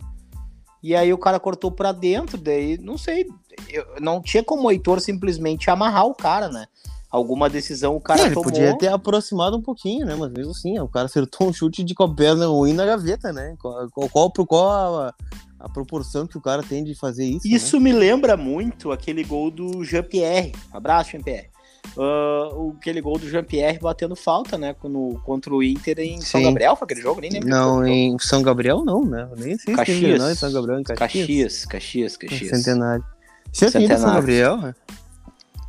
[0.83, 3.25] E aí o cara cortou pra dentro, daí, não sei,
[3.69, 6.65] eu- não tinha como o Heitor simplesmente amarrar o cara, né?
[7.11, 8.45] Alguma decisão o cara É, ele tomou.
[8.51, 10.15] podia ter aproximado um pouquinho, né?
[10.17, 13.55] Mas mesmo assim, o cara acertou um chute de perna ruim na gaveta, né?
[13.59, 15.13] Qual, qual, qual, qual a,
[15.59, 17.45] a proporção que o cara tem de fazer isso?
[17.47, 17.53] né?
[17.53, 20.53] Isso me lembra muito aquele gol do Jean-Pierre.
[20.71, 21.49] Abraço, Jean-Pierre.
[21.97, 24.73] O- aquele gol do Jean-Pierre batendo falta, né?
[24.83, 26.45] No, contra o Inter em São Sim.
[26.47, 27.19] Gabriel, foi aquele jogo?
[27.19, 27.49] Nem lembro.
[27.49, 29.27] Não, em São Gabriel não, né?
[29.35, 29.97] Nem sei se Caxias.
[29.99, 30.83] teve Grenal em São Gabriel, em.
[30.83, 31.65] Caxias.
[31.65, 32.57] Caxias, Caxias, Caxias.
[32.57, 33.03] Centenário.
[33.51, 34.13] Você é de São Centenário.
[34.15, 34.75] Gabriel, né?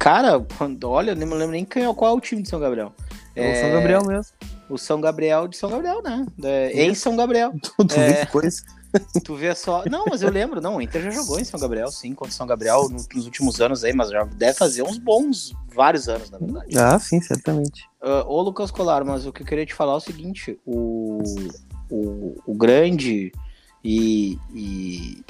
[0.02, 0.44] Cara,
[0.84, 2.92] olha, eu nem me lembro nem quem, é- qual é o time de São Gabriel.
[3.36, 4.32] É o São Gabriel mesmo.
[4.68, 6.26] O São Gabriel de São Gabriel, né?
[6.42, 7.52] É, em São Gabriel.
[7.76, 8.06] Tudo É.
[8.12, 8.62] vê que coisa.
[9.24, 9.84] Tu vê só.
[9.88, 10.76] Não, mas eu lembro, não.
[10.76, 13.84] O Inter já jogou em São Gabriel, sim, contra São Gabriel no- nos últimos anos
[13.84, 16.76] aí, mas já deve fazer uns bons, vários anos, na verdade.
[16.76, 17.88] Ah, sim, certamente.
[18.02, 21.22] Ah, ô, Lucas Colar, mas o que eu queria te falar é o seguinte: o,
[21.88, 23.32] o, o grande
[23.84, 25.24] e, e,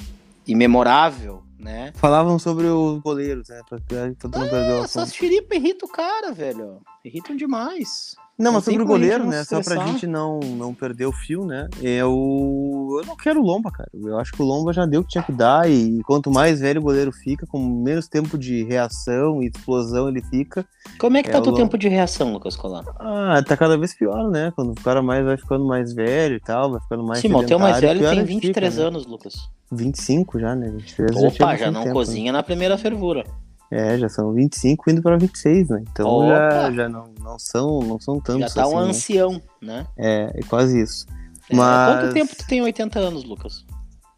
[0.47, 1.93] e memorável, né?
[1.95, 3.61] Falavam sobre os goleiros, né?
[3.69, 5.03] Pra, pra tu não perder o assunto.
[5.03, 6.81] Essas chiripas irritam o cara, velho.
[7.05, 8.17] Irritam demais.
[8.39, 9.45] Não, mas sobre o goleiro, né?
[9.45, 11.69] Só pra gente não, não perder o fio, né?
[11.81, 13.89] Eu, eu não quero o Lomba, cara.
[13.95, 15.71] Eu acho que o Lomba já deu o que tinha que dar.
[15.71, 20.23] E quanto mais velho o goleiro fica, com menos tempo de reação e explosão ele
[20.23, 20.65] fica.
[20.99, 22.85] Como é que É, tá o teu Lom- tempo de reação, Lucas Colar?
[22.99, 24.53] Ah, tá cada vez pior, né?
[24.57, 27.21] Quando o cara mais vai ficando mais velho e tal, vai ficando mais.
[27.21, 28.89] Sim, mas o teu mais velho tem a gente 23 fica, né?
[28.89, 29.35] anos, Lucas.
[29.71, 30.71] 25 já, né?
[30.71, 33.25] 23 Opa, já bastante não tempo, cozinha na primeira fervura.
[33.73, 33.95] Né?
[33.95, 35.83] É, já são 25 indo pra 26, né?
[35.91, 36.27] Então Opa!
[36.29, 38.91] já, já não, não são, não são tantos Já tá um assim, né?
[38.91, 39.87] ancião, né?
[39.97, 41.07] É, é quase isso.
[41.49, 43.65] É, Mas- Quanto tempo tu tem 80 anos, Lucas?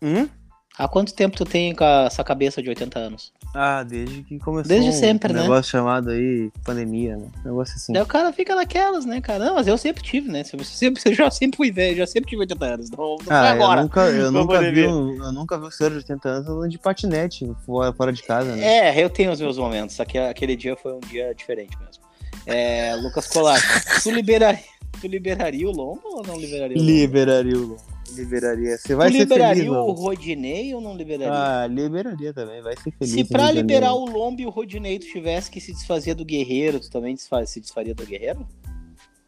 [0.03, 0.29] Hum?
[0.77, 3.33] Há quanto tempo tu tem com a- essa cabeça de 80 anos?
[3.55, 5.43] Ah, desde que começou Desde sempre, um né?
[5.43, 7.29] negócio chamado aí pandemia, né?
[7.45, 7.93] Um negócio assim.
[7.93, 9.45] Daí o cara fica naquelas, né, cara?
[9.45, 10.43] Não, mas eu sempre tive, né?
[10.53, 12.91] Eu sempre, eu já sempre fui velho, já sempre tive 80 anos.
[12.91, 13.81] Não, não foi Ah, agora.
[13.81, 16.68] eu nunca, eu nunca vi um, eu nunca vi o senhor de 80 anos andando
[16.68, 18.66] de patinete fora, fora de casa, né?
[18.91, 22.03] É, eu tenho os meus momentos, só que aquele dia foi um dia diferente mesmo.
[22.47, 23.61] É, Lucas Colar,
[24.03, 24.61] tu liberaria,
[25.01, 26.91] tu liberaria o Lombo ou não liberaria o Lombo?
[26.93, 27.93] Liberaria o Lomba.
[28.13, 28.77] Liberaria.
[28.79, 29.93] Você vai tu ser liberaria feliz, o.
[29.93, 31.33] Rodinei ou não liberaria?
[31.33, 33.13] Ah, liberaria também, vai ser feliz.
[33.15, 34.13] Se pra liberar Janeiro.
[34.13, 37.45] o Lombo e o Rodinei tu tivesse que se desfazer do Guerreiro, tu também desfa-
[37.47, 38.47] se desfaria do Guerreiro?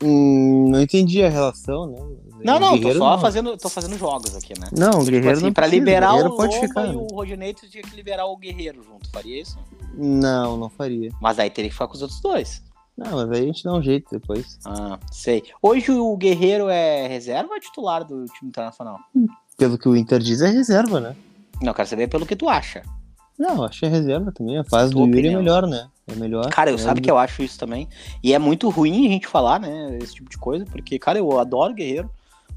[0.02, 1.96] Hum, não entendi a relação, né?
[2.44, 3.18] Não, O não, tô só não.
[3.18, 4.68] fazendo, tô fazendo jogos aqui, né?
[4.76, 6.84] Não, o Tipo Guerreiro assim, não pra precisa, liberar Guerreiro o pode Lomba ficar.
[6.84, 6.94] e né?
[6.96, 9.58] o Rodinei, tu tinha que liberar o Guerreiro junto, faria isso?
[9.94, 11.10] Não, não faria.
[11.20, 12.62] Mas aí teria que ficar com os outros dois.
[12.96, 14.58] Não, mas aí a gente dá um jeito depois.
[14.64, 15.42] Ah, sei.
[15.60, 18.98] Hoje o Guerreiro é reserva ou é titular do time internacional?
[19.56, 21.16] Pelo que o Inter diz, é reserva, né?
[21.60, 22.82] Não, quero saber pelo que tu acha.
[23.38, 24.58] Não, acho que é reserva também.
[24.58, 25.40] A fase Tua do Yuri opinião.
[25.40, 25.88] é melhor, né?
[26.06, 26.48] É melhor.
[26.50, 27.88] Cara, eu é sabe que eu acho isso também.
[28.22, 31.38] E é muito ruim a gente falar, né, esse tipo de coisa, porque, cara, eu
[31.38, 32.10] adoro Guerreiro,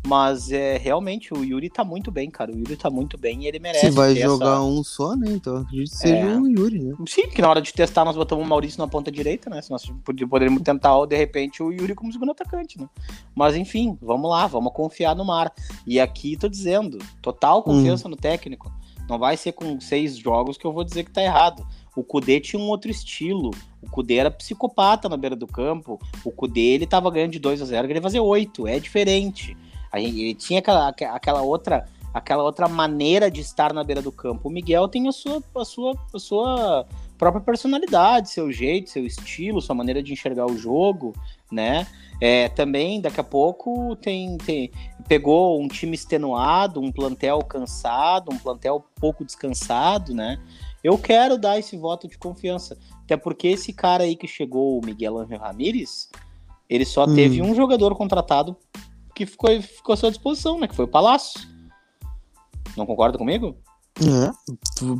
[0.07, 2.51] mas é realmente o Yuri tá muito bem, cara.
[2.51, 3.87] O Yuri tá muito bem e ele merece.
[3.87, 5.31] Se vai jogar essa- um só, né?
[5.31, 6.37] Então acredito que seja É.
[6.37, 6.95] o Yuri, né?
[7.07, 9.61] Sim, porque na hora de testar nós botamos o Maurício na ponta direita, né?
[9.61, 12.87] Se nós pod- poderíamos tentar, de repente, o Yuri como segundo atacante, né?
[13.35, 15.53] Mas enfim, vamos lá, vamos confiar no mar.
[15.85, 18.71] E aqui tô dizendo, total confiança no técnico.
[19.09, 21.65] Não vai ser com seis jogos que eu vou dizer que tá errado.
[21.95, 23.49] O Kudê tinha um outro estilo.
[23.81, 25.99] O Kudê era psicopata na beira do campo.
[26.23, 28.67] O Kudê, ele tava ganhando de 2 a 0 queria fazer 8.
[28.67, 29.57] É diferente.
[29.91, 34.11] A gente- Ele tinha aquela, aquela outra aquela outra maneira de estar na beira do
[34.11, 34.49] campo.
[34.49, 36.85] O Miguel tem a sua, a sua, a sua
[37.19, 41.13] própria personalidade, seu jeito, seu estilo, sua maneira de enxergar o jogo,
[41.51, 41.85] né?
[42.19, 44.71] É, também, daqui a pouco, tem, tem
[45.07, 50.39] pegou um time extenuado, um plantel cansado, um plantel pouco descansado, né?
[50.83, 52.75] Eu quero dar esse voto de confiança.
[53.03, 56.09] Até porque esse cara aí que chegou, o Miguel Angel Ramírez,
[56.67, 57.13] ele só Hum.
[57.13, 58.57] teve um jogador contratado
[59.19, 60.65] que ficou, ficou à sua disposição, né?
[60.65, 61.41] Que foi o Palácio.
[62.77, 63.57] Não concorda comigo?
[63.99, 64.31] É.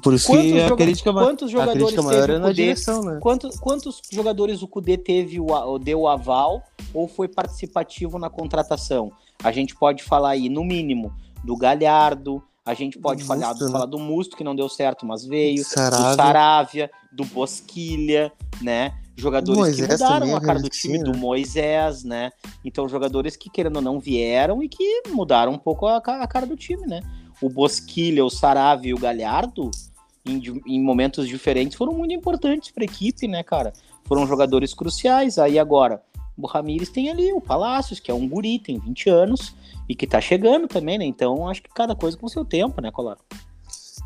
[0.04, 2.52] Por, isso Quantos, que a crítica, quantos a jogadores crítica maior teve é o na
[2.52, 3.20] direção, né?
[3.22, 6.62] Quantos, quantos jogadores o Cudê teve o, a- deu o aval
[6.94, 9.10] ou foi participativo na contratação?
[9.42, 11.14] A gente pode falar aí, no mínimo,
[11.46, 13.72] do Galhardo, a gente pode Do falar, Musto, né?
[13.72, 16.16] falar do Musto, que não deu certo, mas veio, do.
[16.18, 18.99] Saravia, do Bosquilha, né?
[19.20, 21.18] Jogadores Moisés que mudaram a cara do time, do né?
[21.18, 22.32] Moisés, né?
[22.64, 26.46] Então, jogadores que, querendo ou não, vieram e que mudaram um pouco a, a cara
[26.46, 27.02] do time, né?
[27.42, 29.70] O Bosquilha, o Saravia e o Galhardo,
[30.26, 33.74] em, em momentos diferentes, foram muito importantes para a equipe, né, cara?
[34.06, 35.38] Foram jogadores cruciais.
[35.38, 36.02] Aí agora,
[36.38, 39.54] o Ramires tem ali o Palácios, que é um guri, tem 20 anos,
[39.88, 41.06] e que tá chegando também, né?
[41.06, 43.18] Então, acho que cada coisa com seu tempo, né, Colar?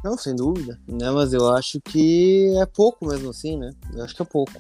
[0.04, 0.80] Não, sem dúvida.
[0.88, 1.10] Né?
[1.12, 3.72] Mas eu acho que é pouco mesmo assim, né?
[3.94, 4.52] Eu acho que é pouco.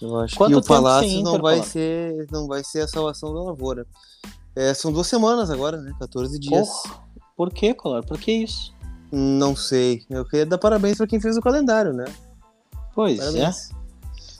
[0.00, 3.42] Eu acho Quanto que o Palácio não vai ser, não vai ser a salvação da
[3.42, 3.86] lavoura.
[4.54, 5.92] É, são duas semanas agora, né?
[5.98, 6.68] 14 dias.
[6.68, 7.02] Porra,
[7.36, 8.04] por que, Colar?
[8.04, 8.74] Por que isso?
[9.10, 10.04] Não sei.
[10.10, 12.04] Eu queria dar parabéns pra quem fez o calendário, né?
[12.94, 13.70] Pois Parabéns.
[13.72, 13.78] é.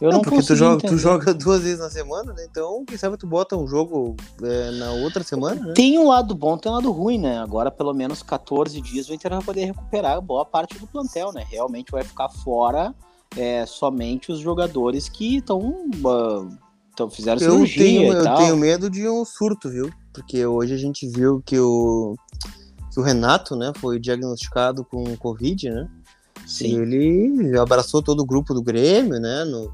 [0.01, 2.47] Eu não, porque tu joga, tu joga duas vezes na semana, né?
[2.49, 5.73] Então, quem sabe tu bota um jogo é, na outra semana, né?
[5.75, 7.39] Tem um lado bom, tem um lado ruim, né?
[7.39, 11.45] Agora, pelo menos 14 dias, o Inter vai poder recuperar boa parte do plantel, né?
[11.51, 12.95] Realmente vai ficar fora
[13.37, 15.87] é, somente os jogadores que estão.
[16.93, 19.91] Então, fizeram Eu cirurgia tenho, e eu tenho medo de um surto, viu?
[20.13, 22.17] Porque hoje a gente viu que o,
[22.93, 25.89] que o Renato, né, foi diagnosticado com Covid, né?
[26.45, 26.81] E Sim.
[26.81, 29.45] ele abraçou todo o grupo do Grêmio, né?
[29.45, 29.73] no-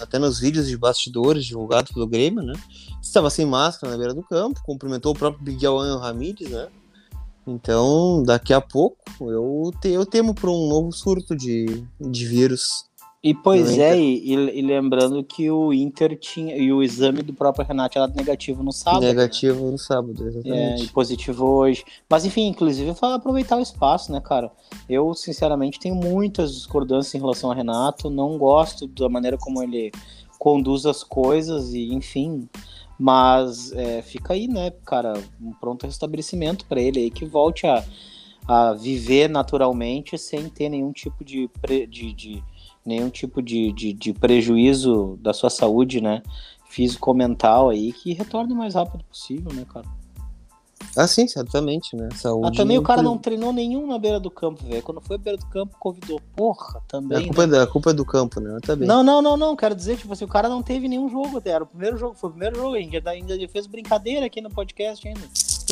[0.00, 2.54] até nos vídeos de bastidores divulgados pelo Grêmio, né?
[3.02, 6.68] Estava sem máscara na beira do campo, cumprimentou o próprio Miguel Ramírez, né?
[7.46, 12.84] Então, daqui a pouco, eu, te- eu temo por um novo surto de, de vírus.
[13.22, 16.56] E pois é, e, e- lembrando que o Inter tinha.
[16.58, 19.00] E o exame do próprio Renato era negativo no sábado.
[19.00, 19.08] né?
[19.08, 20.84] negativo no sábado, É, exatamente.
[20.84, 21.84] e positivo hoje.
[22.08, 24.52] Mas enfim, inclusive aproveitar o espaço, né, cara?
[24.88, 28.10] Eu, sinceramente, tenho muitas discordâncias em relação a Renato.
[28.10, 29.90] Não gosto da maneira como ele
[30.38, 32.46] conduz as coisas e, enfim.
[32.98, 37.84] Mas é, fica aí, né, cara, um pronto restabelecimento para ele aí que volte a,
[38.46, 42.44] a viver naturalmente sem ter nenhum tipo de, pre, de, de
[42.86, 46.22] nenhum tipo de, de, de, prejuízo da sua saúde, né,
[46.66, 49.86] físico-mental aí, que retorne o mais rápido possível, né, cara.
[50.96, 52.08] Ah, sim, certamente, né?
[52.14, 52.48] Saúde.
[52.48, 54.82] Ah, também o cara não treinou nenhum na beira do campo, velho.
[54.82, 56.20] Quando foi à beira do campo, convidou.
[56.36, 57.18] Porra, também.
[57.18, 57.58] A culpa, né?
[57.58, 58.58] é, a culpa é do campo, né?
[58.62, 58.86] Também.
[58.86, 59.56] Não, não, não, não.
[59.56, 61.50] Quero dizer, tipo assim, o cara não teve nenhum jogo até.
[61.50, 62.76] Era o primeiro jogo, foi o primeiro jogo.
[62.76, 65.20] A gente ainda fez brincadeira aqui no podcast ainda.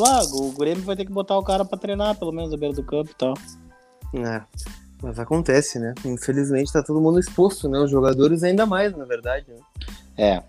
[0.05, 2.75] Ah, o Grêmio vai ter que botar o cara pra treinar, pelo menos, na beira
[2.75, 3.33] do campo e tal.
[4.15, 4.41] É.
[5.01, 5.93] Mas acontece, né?
[6.05, 7.79] Infelizmente tá todo mundo exposto, né?
[7.79, 9.45] Os jogadores ainda mais, na verdade.
[9.47, 9.59] Né?
[10.17, 10.43] É.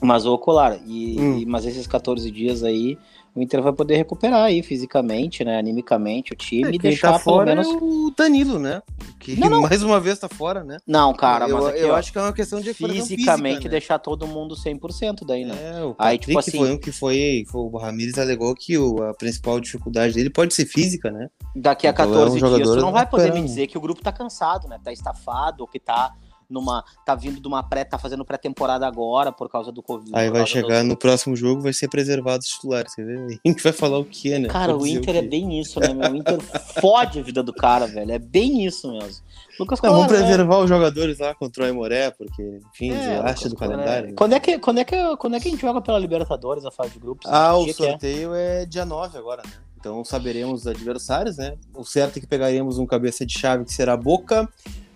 [0.00, 1.44] Mas, ô, Colar, e, hum.
[1.46, 2.98] mas esses 14 dias aí,
[3.34, 5.58] o Inter vai poder recuperar aí fisicamente, né?
[5.58, 7.66] Animicamente o time é, e deixar tá fora menos...
[7.66, 8.82] é o Danilo, né?
[9.18, 9.62] Que não, não.
[9.62, 10.76] mais uma vez tá fora, né?
[10.86, 13.64] Não, cara, eu, mas aqui, eu ó, acho que é uma questão de fisicamente física,
[13.64, 13.70] né?
[13.70, 15.54] deixar todo mundo 100% daí, né?
[15.78, 19.02] É, o aí tipo assim, foi um que foi, foi o Ramires alegou que o,
[19.02, 21.30] a principal dificuldade dele pode ser física, né?
[21.56, 23.80] Daqui a 14 então, é um dias tu não vai poder me dizer que o
[23.80, 24.78] grupo tá cansado, né?
[24.82, 26.12] Tá estafado, ou que tá
[26.52, 30.12] numa tá vindo de uma pré, tá fazendo pré-temporada agora por causa do Covid.
[30.14, 30.88] Aí vai chegar do...
[30.88, 33.40] no próximo jogo, vai ser preservado os titulares, você vê?
[33.44, 34.48] A gente vai falar o que, né?
[34.48, 36.12] Cara, o Inter o é bem isso, né, meu?
[36.12, 36.40] O Inter
[36.80, 38.12] fode a vida do cara, velho.
[38.12, 39.22] É bem isso mesmo.
[39.58, 40.62] Lucas Não, vamos preservar é...
[40.62, 44.08] os jogadores lá contra o Aimoré, porque, enfim, é, acha do calendário.
[44.08, 44.14] Né?
[44.16, 46.70] Quando, é que, quando, é que, quando é que a gente joga pela Libertadores, a
[46.70, 47.30] fase de grupos?
[47.30, 48.62] Ah, o sorteio é?
[48.62, 49.52] é dia 9 agora, né?
[49.78, 51.56] Então saberemos os adversários, né?
[51.74, 54.48] O certo é que pegaremos um cabeça de chave que será Boca,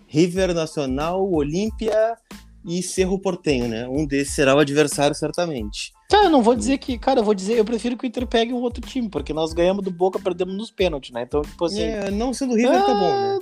[0.06, 2.16] River Nacional, Olímpia
[2.64, 3.86] e Cerro Portenho, né?
[3.88, 5.92] Um desses será o adversário, certamente.
[6.08, 8.26] Tá, eu não vou dizer que, cara, eu vou dizer, eu prefiro que o Inter
[8.26, 11.22] pegue um outro time, porque nós ganhamos do Boca, perdemos nos pênaltis, né?
[11.22, 11.82] Então, tipo assim.
[11.82, 13.38] É, não sendo River, tá bom, né?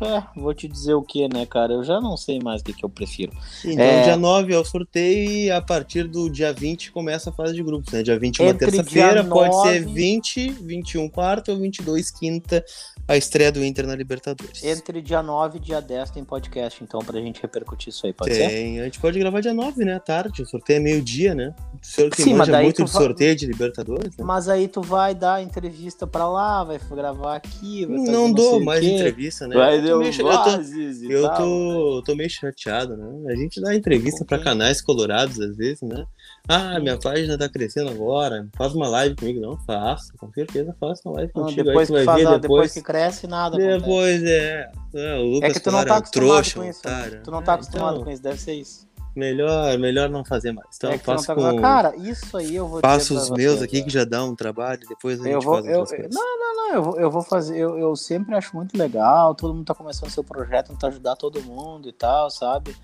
[0.00, 1.72] É, vou te dizer o que, né, cara?
[1.72, 3.32] Eu já não sei mais o que, que eu prefiro.
[3.64, 4.02] Então, é...
[4.02, 7.62] dia 9 é o sorteio e a partir do dia 20 começa a fase de
[7.62, 8.02] grupos, né?
[8.02, 9.28] Dia 20 é uma terça-feira, 9...
[9.28, 12.64] pode ser 20, 21 quarta ou 22 quinta
[13.08, 14.64] a estreia do Inter na Libertadores.
[14.64, 18.32] Entre dia 9 e dia 10 tem podcast, então, pra gente repercutir isso aí, pode
[18.32, 18.48] tem.
[18.48, 18.80] ser?
[18.80, 20.42] A gente pode gravar dia 9, né, à tarde.
[20.42, 21.54] O sorteio é meio-dia, né?
[21.80, 23.02] O senhor que Sim, manja muito de vai...
[23.02, 24.24] sorteio de Libertadores, né?
[24.24, 28.80] Mas aí tu vai dar entrevista pra lá, vai gravar aqui, vai Não dou mais
[28.80, 28.90] quê.
[28.90, 29.54] entrevista, né?
[29.54, 33.32] Vai eu, tô meio, eu, tô, eu tô, tô, meio chateado, né?
[33.32, 36.06] A gente dá entrevista pra canais colorados, às vezes, né?
[36.48, 39.40] Ah, minha página tá crescendo agora, faz uma live comigo.
[39.40, 41.64] Não, faço, com certeza faço uma live contigo.
[41.64, 42.40] depois, aí, que faz, depois...
[42.40, 44.70] depois que cresce, nada Depois é.
[44.94, 46.80] é Lucas é que tu não tá acostumado trouxa, com isso.
[46.80, 47.22] Otário.
[47.22, 48.86] Tu não tá é, acostumado então, com isso, deve ser isso.
[49.16, 50.68] Melhor, melhor não fazer mais.
[50.76, 51.58] Então é eu faço tá com...
[51.58, 55.18] Cara, isso aí eu vou Faço os meus aqui que já dá um trabalho, depois
[55.18, 57.96] a gente eu vou, eu, Não, não, não, eu vou, eu vou fazer, eu, eu
[57.96, 61.92] sempre acho muito legal, todo mundo tá começando seu projeto, tentar ajudar todo mundo e
[61.92, 62.76] tal, sabe?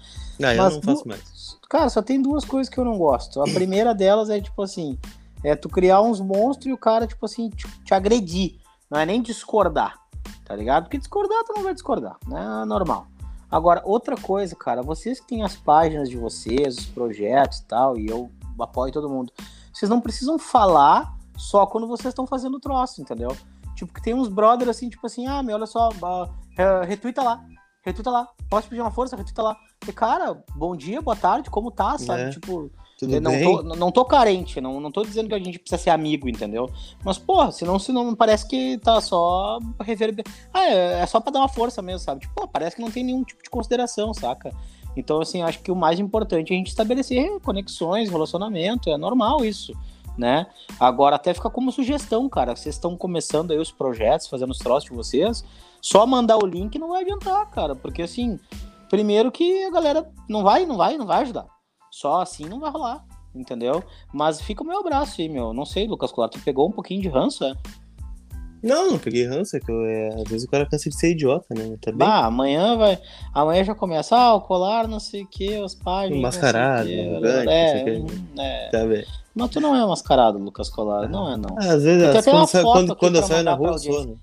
[0.43, 1.59] Ah, eu não faço mais.
[1.69, 3.43] Cara, só tem duas coisas que eu não gosto.
[3.43, 4.99] A primeira delas é, tipo assim,
[5.45, 8.57] é tu criar uns monstros e o cara, tipo assim, te, te agredir.
[8.91, 9.99] Não é nem discordar,
[10.47, 10.85] tá ligado?
[10.85, 12.63] Porque discordar tu não vai discordar, né?
[12.63, 13.07] É normal.
[13.53, 17.99] Agora, outra coisa, cara, vocês que têm as páginas de vocês, os projetos e tal,
[17.99, 19.31] e eu apoio todo mundo,
[19.71, 23.37] vocês não precisam falar só quando vocês estão fazendo o troço, entendeu?
[23.75, 27.45] Tipo, que tem uns brothers assim, tipo assim, ah, meu, olha só, uh, retuita lá,
[27.83, 29.55] retuita lá, posso pedir uma força, retuita lá.
[29.87, 32.23] E, cara, bom dia, boa tarde, como tá, sabe?
[32.23, 32.31] É.
[32.31, 32.71] Tipo,
[33.07, 33.45] tudo não, bem?
[33.45, 36.71] Tô, não tô carente, não, não tô dizendo que a gente precisa ser amigo, entendeu?
[37.05, 40.25] Mas, porra, senão, senão parece que tá só reverber.
[40.53, 42.21] Ah, é, é só pra dar uma força mesmo, sabe?
[42.21, 44.55] Tipo, pô, parece que não tem nenhum tipo de consideração, saca?
[44.97, 49.45] Então, assim, acho que o mais importante é a gente estabelecer conexões, relacionamento, é normal
[49.45, 49.73] isso,
[50.17, 50.47] né?
[50.79, 52.55] Agora, até fica como sugestão, cara.
[52.55, 55.45] Vocês estão começando aí os projetos, fazendo os troços de vocês,
[55.81, 58.39] só mandar o link não vai adiantar, cara, porque assim,
[58.89, 61.47] primeiro que a galera não vai, não vai, não vai ajudar.
[61.93, 63.85] Só assim não vai rolar, entendeu?
[64.15, 65.53] Mas fica o meu abraço aí, meu.
[65.53, 67.55] Não sei, Lucas Colar, tu pegou um pouquinho de ranço, é?
[68.63, 71.11] Não, não peguei ranço, é que eu, é, às vezes o cara cansa de ser
[71.11, 71.77] idiota, né?
[71.83, 71.99] Tá bem?
[71.99, 72.99] Bah, amanhã vai.
[73.35, 76.23] Amanhã já começa, ah, o colar, não sei o que, os páginas.
[76.23, 78.05] Mascarado, arrogante, é, é,
[78.39, 78.71] é.
[78.71, 79.05] Tá bem.
[79.35, 81.59] Mas tu não é mascarado, Lucas Colar, não é não.
[81.59, 84.15] às vezes, às quando, sai, quando, quando eu saio na rua, eu sou, né?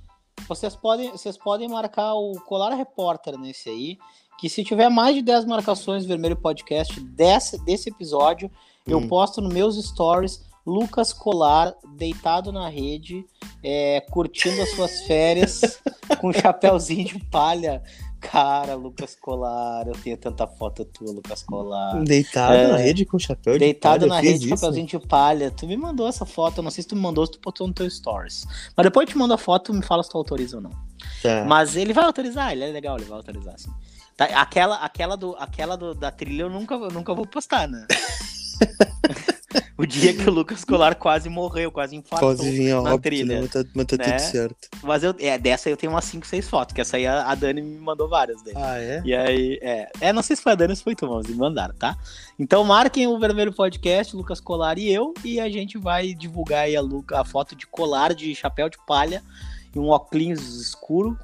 [0.47, 3.97] Vocês podem, vocês podem marcar o Colar Repórter nesse aí
[4.39, 8.49] que se tiver mais de 10 marcações Vermelho Podcast desse, desse episódio,
[8.87, 8.91] hum.
[8.91, 13.25] eu posto nos meus stories Lucas Colar deitado na rede,
[13.63, 15.81] é, curtindo as suas férias
[16.19, 17.81] com um chapéuzinho de palha.
[18.21, 22.03] Cara, Lucas Colar, eu tenho tanta foto tua, Lucas Colar.
[22.03, 24.21] Deitado é, na rede com chapéu de deitado palha.
[24.21, 25.51] Deitado na rede com chapéuzinho de palha.
[25.51, 27.65] Tu me mandou essa foto, eu não sei se tu me mandou, se tu botou
[27.65, 28.45] no teu stories.
[28.75, 30.71] Mas depois eu te mando a foto, me fala se tu autoriza ou não.
[31.23, 31.45] Tá.
[31.47, 33.71] Mas ele vai autorizar, ele é legal, ele vai autorizar, sim.
[34.19, 37.87] Tá, aquela aquela, do, aquela do, da trilha eu nunca, eu nunca vou postar, né?
[39.77, 43.39] o dia que o Lucas Colar quase morreu, quase infartou ó, na óbvio, trilha.
[43.39, 43.47] né?
[43.47, 44.03] Tá, mas tá né?
[44.03, 44.67] tudo certo.
[44.83, 47.33] Mas eu, é, dessa eu tenho umas 5, 6 fotos, que essa aí a, a
[47.33, 48.57] Dani me mandou várias dele.
[48.59, 49.01] Ah, é?
[49.05, 51.25] E aí, é, é, não sei se foi a Dani ou se foi tu, mas
[51.25, 51.97] me mandaram, tá?
[52.37, 56.75] Então marquem o Vermelho Podcast, Lucas Colar e eu, e a gente vai divulgar aí
[56.75, 59.23] a, Luca, a foto de colar de chapéu de palha
[59.75, 61.17] e um óculos escuro,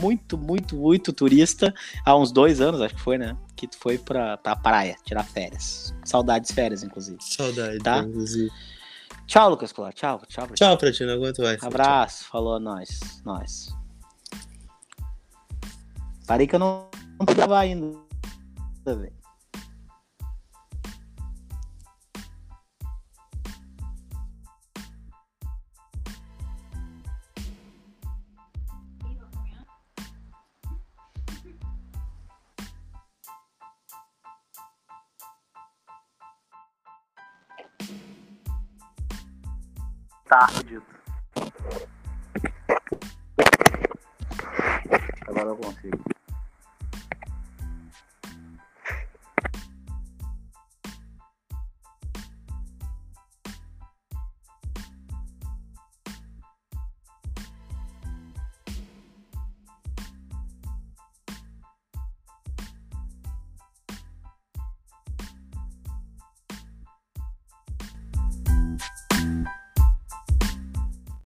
[0.00, 1.74] muito, muito, muito turista,
[2.04, 3.36] há uns dois anos, acho que foi, né?
[3.56, 5.94] Que tu foi pra, pra praia, tirar férias.
[6.04, 7.18] Saudades férias, inclusive.
[7.20, 7.98] Saudade, Tá?
[8.00, 8.50] inclusive.
[9.26, 10.46] Tchau, Lucas Colar, tchau, tchau.
[10.46, 10.54] pra.
[10.56, 11.62] Tchau pra ti, não aguento mais.
[11.62, 13.68] Abraço, falou nós, nós.
[16.26, 16.88] Parei que eu não,
[17.18, 17.96] não gravar ainda,
[18.86, 19.17] velho.
[40.28, 40.84] Tá, fudido.
[45.26, 46.17] Agora eu consigo.